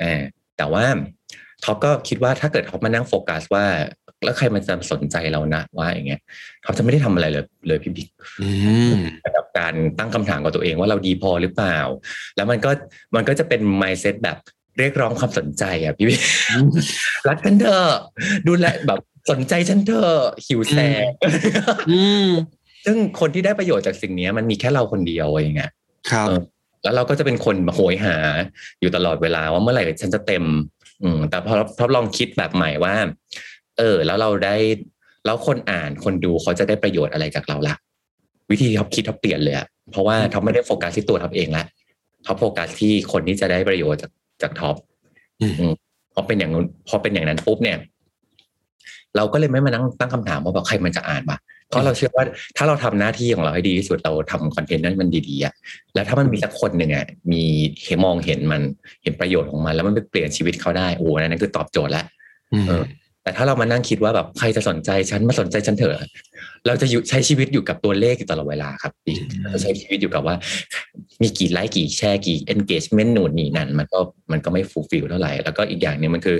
[0.00, 0.20] เออ
[0.56, 0.84] แต่ว่า
[1.64, 3.64] ท็อปก็คิดว่าถ้าเกิดท็อปมานั่งโฟกัสว่า
[4.24, 6.20] แล้วใครมันจะสนใจเรานะว่าอย่างเงี้ย
[6.64, 8.08] ท็อปจะไม่ได้ทำอะไรเลยเลยพี่บิ๊ก
[8.40, 8.48] อื
[8.92, 8.94] ม
[9.36, 11.78] กับการตั้งคำถามกับตัวเองว่าเราดีพอหรือเปล่า
[12.36, 12.70] แล้วมันก็
[13.14, 14.36] มันก็จะเป็น mindset แบบ
[14.78, 16.20] เรียกร้องความสนใจอะพี่บิ๊ก
[17.28, 17.90] รักฉันเถอะ
[18.48, 21.04] ดูแลแบบสนใจฉันเถอะหิวแสง
[21.90, 22.28] อืม
[22.84, 25.70] ซึ่งคนที่ได้ประโยชน์จากสิ่งเนี้ยมันมีแค่เราคนเดียวเองอะ
[26.10, 26.40] ครับเออ
[26.82, 28.16] แล้วเราก็จะเป็นคนโหยหา
[28.80, 30.44] อยู่ตลอดเวลาว่าเมื่อไหร่ฉันจะเต็ม
[31.02, 32.94] อืม แต่พอพอลองคิดแบบใหม่ว่า
[33.78, 34.56] เออ แล้วเราได้
[35.24, 37.74] แล้วคนอ่านคนดูเขาจะได้ประโยชน์อะไรจากเราละ
[38.50, 41.64] วิธีท็อปคิดท็อปเปลี่ยนเลยอะเพราะว่าท็อปไม่ได้โฟกัสที่ตัวท็อปเองละ
[42.26, 44.76] ท็อปโฟกัสที่คนที่จะได้ประโยชน์จากจากท็อป
[45.40, 45.72] อืมอืม
[46.14, 47.78] พอเป็นอย่างนั้นพอเป็นอย่างนั้นปุ๊บเนี่ย
[49.16, 51.38] เราก็เลยไม่มานั่งตั้งคำถามว่าแบบใครมันจะอ่านปะ
[51.72, 52.24] เพราะเราเชื่อว่า
[52.56, 55.54] ถ้าเราทำหน้าที่ของเราให้ดีที่สุดเราทำคอนเทนต์นั้นมันดีๆอะ
[55.94, 57.42] แล้วถ้ามันมีสักคนหนึ่งอะมี
[57.84, 58.62] เห็นมองเห็นมัน
[59.02, 62.04] เห็นประโยชน์ของมัน แล้วมันไปเปลี่ยนชีวิตเขาได้โอ้นั่นคือตอบโจทย์แล้ว
[62.52, 62.84] อืมเออ
[63.22, 66.08] แต่ถ้าเรามานั่งคิดว่าแบบใครจะสนใจฉันมาสนใจฉันเถอะ
[66.66, 70.36] เราจะอยู่ใช้ชีวิตอยู่กับตัวเลขอยู่ตลอดเวลาครับพี่เราจะใช้ชีวิตอยู่กับว่า
[71.22, 73.98] มีกี่ไลค์กี่แชร์กี่ engagement นู่นนี่นั่นมันก็
[74.32, 76.38] มันก็ไม่ fulfill เท่าไหร่แล้วก็อีกอย่างหนึงมันคือ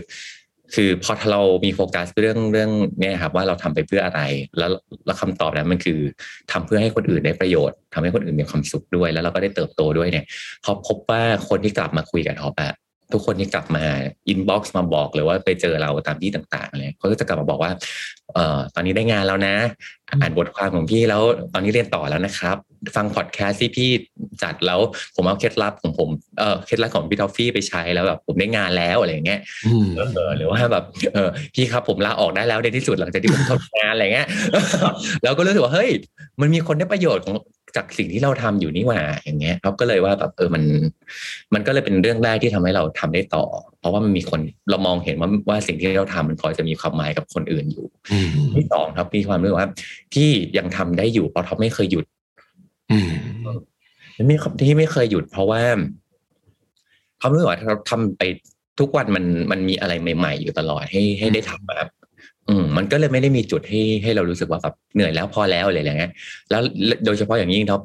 [0.74, 2.70] คือพอเรามีโฟกัสเรื่องเรื่อง
[3.00, 4.20] เนี่ยครับว่าเราทำไปเพื่ออะไร
[4.58, 4.70] แล้ว
[5.06, 5.98] แล้วคำตอบนั้นมันคือ
[6.52, 10.24] ทำเพื่อให้คนอื่นได้ประโยชน์ทำให้คนอื่นมีความสุขด้วย แล้วเราก็ได้เติบโตด้วยเนี่ย
[10.64, 12.72] พอพบว่าคนที่กลับมาคุยกับท็อปอะ
[13.14, 13.84] ทุกคนที่กลับมา
[14.28, 17.72] inbox มาบอกหรือว่าไปเจอเราตามที่ต่างๆเลยเขาก็จะกลับมาบอกว่า
[18.34, 19.54] เอ่อตอนนี้ได้งานแล้วนะ
[20.20, 22.56] อ่านบทความของพี่แล้วตอนนี้เรียนต่อแล้วนะครับ
[22.96, 23.90] ฟังพอดแคสต์ที่พี่
[24.42, 24.80] จัดแล้ว
[25.16, 26.08] ผมเอาเคล็ดลับของผม
[26.38, 30.84] เออเคล็ดลับของพี่ทอฟฟี่ไปใช้แล้วแบบผมได้งานแล้วอะไรอย่างเงี้ยอืมเออหรือว่าแบบ
[31.14, 34.28] เออพี่ครับผมลาออกได้แล้วในที่สุดหลังจากที่ผมทำงานอะไรเงี้ย
[35.22, 35.90] แล้วก็รู้สึกว่าเฮ้ย
[36.40, 37.34] มันมีคนได้ประโยชน์ของ
[37.76, 40.62] จากสิ่งที่เราทำอยู่นี่หว่าอย่างเงี้ยเราก็เลยว่าแบบเออมัน
[41.54, 43.44] มันก็เลยเป็นเรื่องแรกที่ทำให้เราทำได้ต่อ
[43.80, 49.68] เพราะว่ามันมีคนเรามองเห็นว่าว่าสิ่งที่เราทำมันพอจะมีความหมายกับคนอื่นอยู่อืมที่สองครับมีความรู้สึกว่า
[50.14, 52.04] ที่ยังทำได้อยู่เพราะท็อปไม่เคยหยุด
[52.90, 53.10] อืม
[54.26, 55.62] ไม่ที่ไม่เคยหยุด เพราะว่า
[57.18, 58.22] เขารู้สึกว่าเราทำไป
[58.80, 61.88] ทุกวันมันมันมีอะไรใหม่ ๆ อยู่ตลอดให้ให้ได้ทำแบบ
[62.49, 66.12] อืมมันก็เลยไม่ได้มีจุดให้ให้เรารู้สึกว่าแบบเหนื่อยแล้วพอแล้วอะไรอย่างเงี้ย
[66.51, 66.62] แล้ว
[67.05, 67.82] โดยเฉพาะอย่างยิ่งท็อป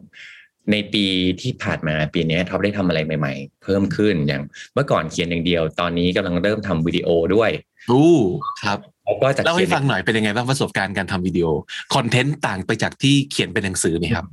[0.71, 1.05] ในปี
[1.41, 4.41] ที่ผ่านมาปีนี้ท็อปได้ทำอะไรใหม่ ๆ เพิ่มขึ้นอย่าง
[4.73, 7.51] เมื่อก่อนเขียนอย่างเดียว ตอนนี้กำลังเริ่มทำวิดีโอด้วย
[7.91, 8.17] อู้
[8.63, 11.47] ครับแล้วก็จะเล่าให้ขียนฟังหน่อยเป็นยังไงบ้างประสบการณ์การทำวิดีโอ
[11.95, 14.25] content ต่างไปจากที่เขียนเป็นหนังสือไหมครับ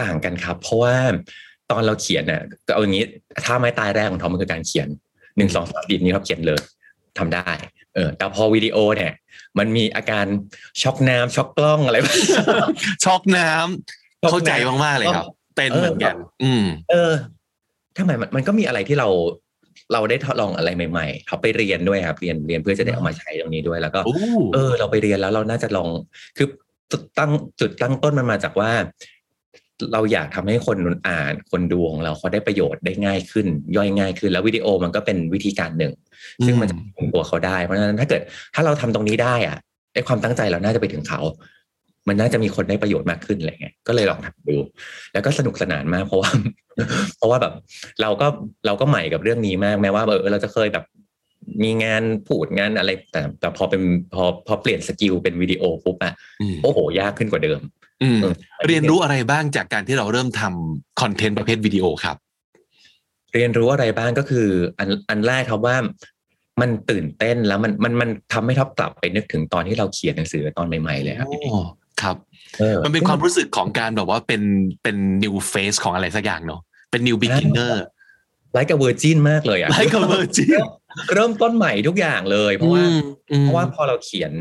[0.00, 0.94] ต่างกันครับ เพราะว่า
[1.70, 3.04] ตอนเราเขียนเนี่ยก็เอาอย่างนี้
[3.44, 4.88] ถ้าไม้ตายแรกของท็อปมันคือการเขียน
[5.36, 6.60] หนึ่งสองสามสี่นี้เราเขียนเลย
[7.18, 7.50] ทำได้
[7.94, 9.12] เออแต่พอวิดีโอเนี่ย
[9.58, 10.26] มันมีอาการ
[10.82, 11.96] ช็อกน้ำช็อกกล้องอะไร
[13.04, 14.52] ช็อกน้ำเข้าใจ
[14.84, 15.26] มากๆเลยครับ
[15.56, 17.12] เป็นเหมือนกัน อืม เออ
[17.96, 19.08] ทำไมมันมันก็มีอะไรที่เรา
[19.92, 24.14] เราได้ทดลองอะไรใหม่ๆเขาไปเรียนด้วยครับ เรียนเรียนเพื่อจะได้เอามาใช้ตรงนี้ด้วยแล้วก็โอ้
[24.54, 25.88] เออ เราไปเรียนแล้วเราน่าจะลอง
[26.36, 26.48] คือ
[26.92, 27.30] จุดตั้ง
[27.60, 28.70] จุดตั้งต้นมันมาจากว่า
[29.92, 33.46] เราอยากทำให้คนอ่านคนดูของเราเขาได้ประโยชน์ได้ง่ายขึ้น
[33.76, 35.92] ย่อยง่ายขึ้น แล้ววิดีโอมันก็เป็นวิธีการหนึ่ง
[36.46, 38.20] ซึ่งมันจะถึงตัวเขาได้เพราะฉะนั้นถ้าเกิด
[38.54, 39.58] ถ้าเราทำตรงนี้ได้อะ
[39.94, 41.20] ไอ้ความตั้งใจเราน่าจะไปถึงเขา
[42.08, 44.56] มันน่าจะมีคนได้ประโยชน์มากขึ้นอะไรเงี้ยก็เลยลองทำดู
[45.12, 46.30] แล้วก็สนุกสนานมากเพราะว่า
[47.16, 47.52] เพราะว่าแบบ
[48.02, 48.26] เราก็
[48.66, 50.84] เราก็ใหม่กับเรื่องนี้มากแม้ว่าเออเราจะเคยแบบ
[51.62, 53.82] มีงานพูดงานอะไรแต่แต่พอเป็น
[54.14, 57.60] พอพอเปลี่ยน skill เป็นวิดีโอปุ๊บอะอืมโอ้โห ยากขึ้นกว่าเดิม
[58.02, 58.34] อืมเออ
[58.66, 62.16] เรียนรู้อะไรบ้างจากการที่เราเริ่มทำ content ประเภทวิดีโอครับ
[63.34, 64.46] เรียนรู้อะไรบ้างก็คือ
[64.78, 65.76] อันอันแรกครับว่า
[66.60, 71.60] มันตื่นเต้นแล้วมันมันมันทำให้ท็อปกลับไปนึกถึงตอนที่เราเขียนหนังสือตอนใหม่ ๆ เลยครับพี่ปิ๊กโอ้
[72.02, 72.16] ครับ
[72.62, 74.42] ออมันเป็นความรู้สึกของการแบบว่าเป็น
[74.82, 77.74] เป็น new face ของอะไรสักอย่างเนาะเป็น new beginner
[78.52, 80.60] ไลค์กับเวอร์จินมากเลยอะ like a virgin
[81.14, 84.32] เริ่มต้นใหม่ทุกอย่างเลย เพราะว่าอืมอืมเพราะว่าพอเราเขียน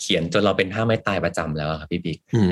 [0.00, 2.42] เขียนจนเราเป็นท่าไม้ตายประจำแล้วอะครับพี่บิ๊กอื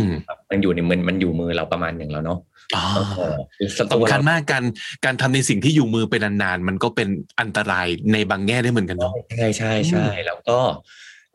[0.00, 0.02] ม
[0.50, 2.38] มันอยู่ในมือมันอยู่มือเราประมาณหนึ่งแล้วเนาะ
[2.76, 2.84] อ๋อ
[3.16, 4.64] เออคือสำคัญมากการ
[5.04, 7.08] การทำในสิ่งที่อยู่มือเป็นนานๆมันก็เป็น
[7.40, 10.58] อันตรายในบางแง่ได้เหมือนกันเนาะใช่ใช่ใช่แล้วก็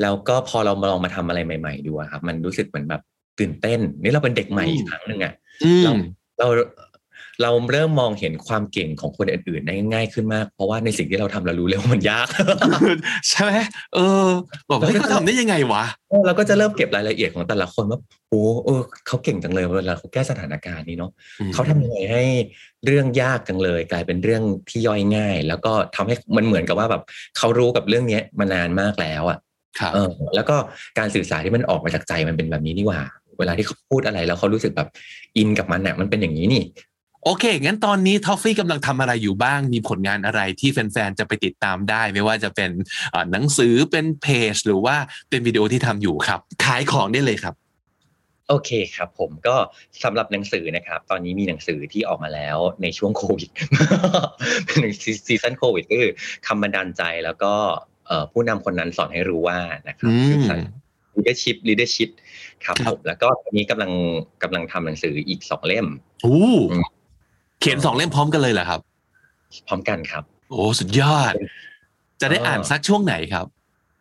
[0.02, 3.02] แล้วก็พอเรามาลองมาทำอะไรใหม่ ๆ ดูอะครับ มันรู้สึกเหมือนแบบ
[3.40, 5.92] ตื่นเต้น นี่เราเป็นเด็กใหม่อีกครั้งหนึ่งอะอืมเรา
[6.38, 6.46] เรา
[7.42, 12.28] เราเริ่มมองเห็นความเก่งของคนอื่นๆได้ง่ายขึ้นมาก เพราะว่าในสิ่งที่เราทำเรารู้เลยว่ามันยาก
[13.30, 13.52] ใช่ไหม
[13.96, 14.28] เออ
[14.70, 15.84] บอกว่าเฮ้ยเขาทำได้ยังไงวะ
[16.26, 22.24] เราก็จะเริ่มเก็บรายละเอียดของแต่ละคนว่าโอ้เออเขาเก่งจังเลยเวลาเขาแก้สถานการณ์นี้เนาะอืมเขาทำยังไงให้
[22.86, 27.04] เรื่องยากจังเลย กลายเป็นเรื่องที่ย่อยง่าย แล้วก็ทำให้มันเหมือนกับว่าแบบ
[27.38, 29.38] เขารู้กับเรื่องเนี้ยมานานมากแล้วอะ
[29.80, 30.56] ครับเออแล้วก็
[30.98, 33.02] การสื่อสารที่มันออกมาจากใจมันเป็นแบบนี้นี่หว่า
[33.40, 34.90] เวลาที่เขาพูดอะไรแล้วเขารู้สึกแบบ
[35.38, 36.64] อินกับมันเนี่ยมันเป็นอย่างนี้นี่
[37.24, 42.72] โอเค งั้นตอนนี้ทอฟฟี่กำลังทำอะไรอยู่บ้าง มีผลงานอะไรที่แฟนๆ จะไปติดตามได้ ไม่ว่าจะเป็น
[43.12, 44.96] เอ่อหนังสือเป็นเพจ หรือว่า
[45.30, 47.56] เป็นวิดีโอที่ทำอยู่ครับ ขายของได้เลยครับ
[48.50, 49.56] โอเคครับผมก็
[50.04, 53.50] สำหรับหนังสือนะครับ ตอนนี้มีหนังสือที่ออกมาแล้วในช่วงโควิด
[54.66, 56.12] เป็นหนังสือ season โควิดก็คือ
[56.48, 57.54] คำบันดาลใจแล้วก็
[58.08, 60.62] เอ่อผู้นำคนนั้นสอนให้รู้ว่านะครับอืมคือ
[61.16, 62.10] leadership leadership
[62.66, 63.92] ครับครับผมแล้วก็ตอนนี้กำลัง
[64.44, 65.88] กำลังทำหนังสืออีกสองเล่ม
[66.24, 66.38] โอ้
[66.72, 66.84] อืม
[67.60, 68.82] เขียนสองเล่มพร้อมกันเลยเหรอครับ
[69.68, 71.34] พร้อมกันครับ โอ้สุดยอด
[72.22, 73.46] จะได้อ่านสักช่วงไหนครับ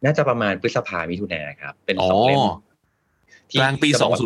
[0.04, 2.44] น่าจะประมาณพฤษภามิถุนาครับ เป็นอ๋อสองเล่ม
[3.50, 4.20] ที่กลางปีจะบอกว่า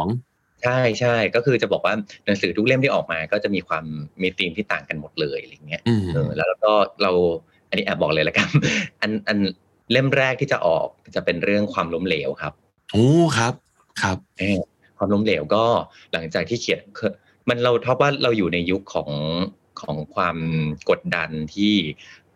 [0.00, 1.94] 2022ใช่ใช่ก็คือจะบอกว่า
[2.26, 3.84] หนังสือทุกเล่มที่ออกมาก็จะมีความ
[4.22, 6.72] มีธีมที่ต่างกันหมดเลยอะไรเงี้ยอืมเออแล้วก็
[7.02, 7.10] เรา
[7.68, 8.48] อันนี้แอบบอกเลยละกัน
[9.02, 9.38] อันอัน
[9.92, 12.52] เล่มแรกที่จะออกจะเป็นเรื่องความล้มเหลวครับ
[12.92, 13.08] โอ้
[13.38, 13.54] ครับ
[14.02, 14.58] ครับเออ
[14.98, 15.64] ความล้มเหลวก็
[16.12, 17.12] หลังจากที่เขียนคือ
[17.48, 19.10] มันเราท็อปว่าเราอยู่ในยุคของ
[19.80, 20.36] ของความ
[20.90, 21.74] กดดันที่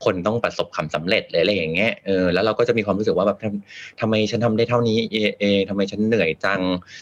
[0.04, 6.60] คนต้องประสบความสำเร็จเลยอะไรอย่างเงี้ย เออ แล้วเราก็จะมีความรู้สึกว่าแบบทำทำไมฉันทำได้เท่านี้ เอเอทำไมฉันเหนื่อยจัง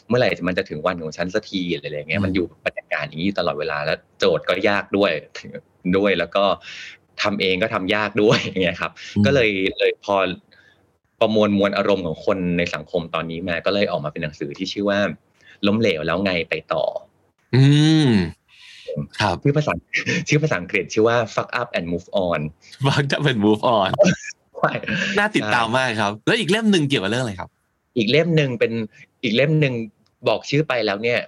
[0.08, 5.12] เมื่อไหร่มันจะถึงวันของฉันสักทีอะไรอย่างเงี้ย มันอยู่บรรยากาศอย่างนี้อยู่ตลอดเวลา แล้วโจทย์ก็ยากด้วย
[5.96, 6.44] ด้วย แล้วก็
[7.22, 10.16] ทำเองก็ทำยากด้วยอย่างเงี้ยครับอืมก็เลย เลยพอ
[11.20, 14.98] ประมวลมวลอารมณ์ของคนในสังคมตอนนี้มา ก็เลยออกมาเป็นหนังสือที่ชื่อว่า
[15.66, 16.84] ล้มเหลวแล้วไงไปต่อ
[17.54, 17.64] อื
[18.08, 18.10] ม
[19.20, 19.72] ครับชื่อภาษา
[20.28, 22.40] ชื่อภาษาอังกฤษชื่อว่า fuck up and move on
[22.86, 23.90] ฟังจะเป็น move on
[24.58, 24.72] ใช่
[25.18, 27.50] น่าติดตามมากครับ แล้วอีกเล่มหนึ่งเกี่ยวกับเรื่องอะไรครับ
[27.96, 28.72] อีกเล่มหนึ่งเป็น
[29.22, 29.74] อีกเล่มหนึ่ง
[30.28, 31.20] บอกชื่อไปแล้วเนี่ย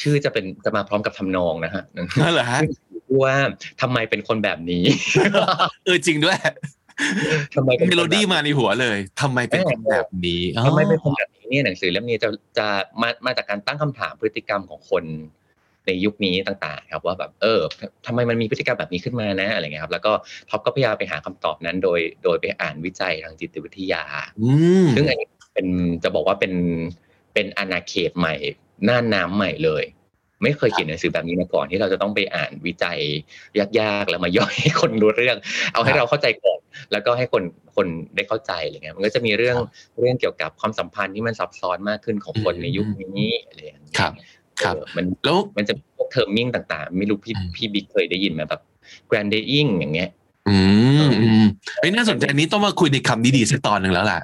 [0.00, 1.82] ชื่อจะเป็นจะมาพร้อมกับทำนองนะฮะ
[2.20, 2.60] นั่นเหรอฮะ
[3.08, 3.36] ชื่อว่า
[3.80, 4.84] ทำไมเป็นคนแบบนี้
[5.84, 6.36] เออจริงด้วย
[7.54, 12.66] ทำไมเป็นคนเมแบบโลดี้มาในหัวเลยทำไมเป็นคนแบบนี้ทำไมเป็นคนอ๋อแบบนี้เนี่ยหนังสือเล่มนี้จะจะ
[13.02, 15.04] มามาจากการตั้งคำถามพฤติกรรมของคน
[15.86, 17.60] ในยุคนี้ต่างๆครับว่าแบบเออ
[18.06, 20.12] ทำไมมันมีพฤติกรรมแบบนี้ขึ้นมานะอะไรเงี้ยครับแล้วก็
[20.50, 24.02] ท็อปก็พยายามไปหาคำตอบนั้น โดยโดยไปอ่านวิจัยทางจิตวิทยา
[24.40, 24.50] อื
[24.84, 25.66] มซึ่งอันนี้เป็น
[26.04, 26.52] จะบอกว่าเป็น
[27.34, 28.34] เป็นอาณาเขตใหม่
[28.88, 29.84] น่านน้ำใหม่เลย
[30.42, 32.98] ไม่เคยเขียนหนังสือแบบนี้มาก่อนที่เราจะต้องไปอ่านวิจัย
[33.80, 35.36] ยากๆแล้วมาย่อยให้คนรู้เรื่อง
[35.72, 36.60] เอาให้เราเข้าใจก่อน
[36.92, 37.42] แล้วก็ให้คน
[37.76, 39.56] คนได้เข้าใจอะไรเงี้ยมันก็จะมีเรื่อง
[40.00, 44.10] เรื่องเกี่ยวกับความสัมพันธ์ที่มันซับซ้อนมากขึ้นของคนในยุคนี้อะไรอย่างเงี้ย
[44.64, 48.60] ครับครับเออมันแล้วมันจะมีพวก terming ต่างๆ ไม่รู้พี่อืมพี่บิ๊กเคยได้ยินไหมแบบ
[49.10, 50.10] grandaying อย่างเงี้ย
[50.48, 50.58] อื
[51.08, 51.44] มอืม
[51.80, 54.20] เฮ้ยน่าสนใจอันนี้ต้องมาคุยในคำดีๆสักตอนหนึ่งแล้วล่ะ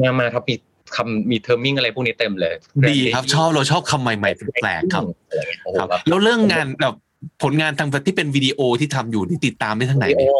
[0.00, 0.54] มามาครับมี
[0.96, 2.54] คำมีเทอร์มิ่งอะไรพวกนี้เต็มเลย
[2.90, 6.94] ดีครับชอบเราชอบคำใหม่ๆแปลกๆครับอะไรเงี้ยโอ้โหครับแบบแล้วเรื่องงานแบบ
[7.42, 10.38] ผลงานทางที่เป็นวิดีโอที่ทำอยู่ที่ติดตามได้ทางไหนวิดีเนี่ยโอ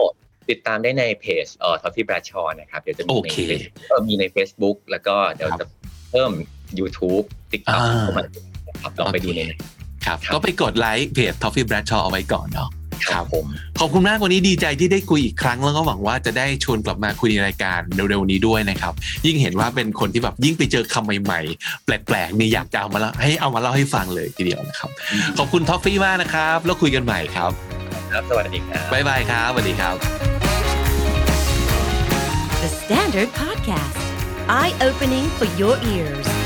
[0.50, 3.38] ติดตามได้ในเพจเอ่อทอฟฟี่บราชอนะครับ เดี๋ยวจะมีโอในเค
[3.88, 5.66] เออมีใน Facebook แล้วก็เดี๋ยวครับจะ
[6.10, 6.32] เพิ่ม
[6.78, 8.47] YouTube TikTok อ่าเข้ามาครับ
[8.98, 9.60] ลองไปดูในนั้น
[10.06, 12.70] ครับครับก็ไปกดไลค์เพจ Toffee Bradshaw เอาไว้ก่อนเนาะ
[13.10, 13.46] ครับผม
[13.80, 18.92] ขอบคุณมากวันนี้ดีใจที่ได้คุยอีกครั้งแล้วก็หวังว่าจะได้ชวนกลับมาคุยในรายการเร็วๆนี้ด้วยนะครับ
[19.26, 24.90] ยิ่งเห็นว่าเป็นคนที่แบบยิ่งไปเจอคำใหม่ๆ แปลกๆนี่อยากจะเอามาเล่าให้เอามาเล่าให้ฟังเลยทีเดียวนะครับ
[25.38, 27.50] ขอบคุณท้อฟฟี่มากนะครับ แล้วคุยกันใหม่ครับ
[28.12, 29.94] ครับสวัสดีครับบ๊ายบายครับสวัสดีครับ
[32.62, 34.00] The Standard Podcast,
[34.60, 36.37] eye opening for your ears.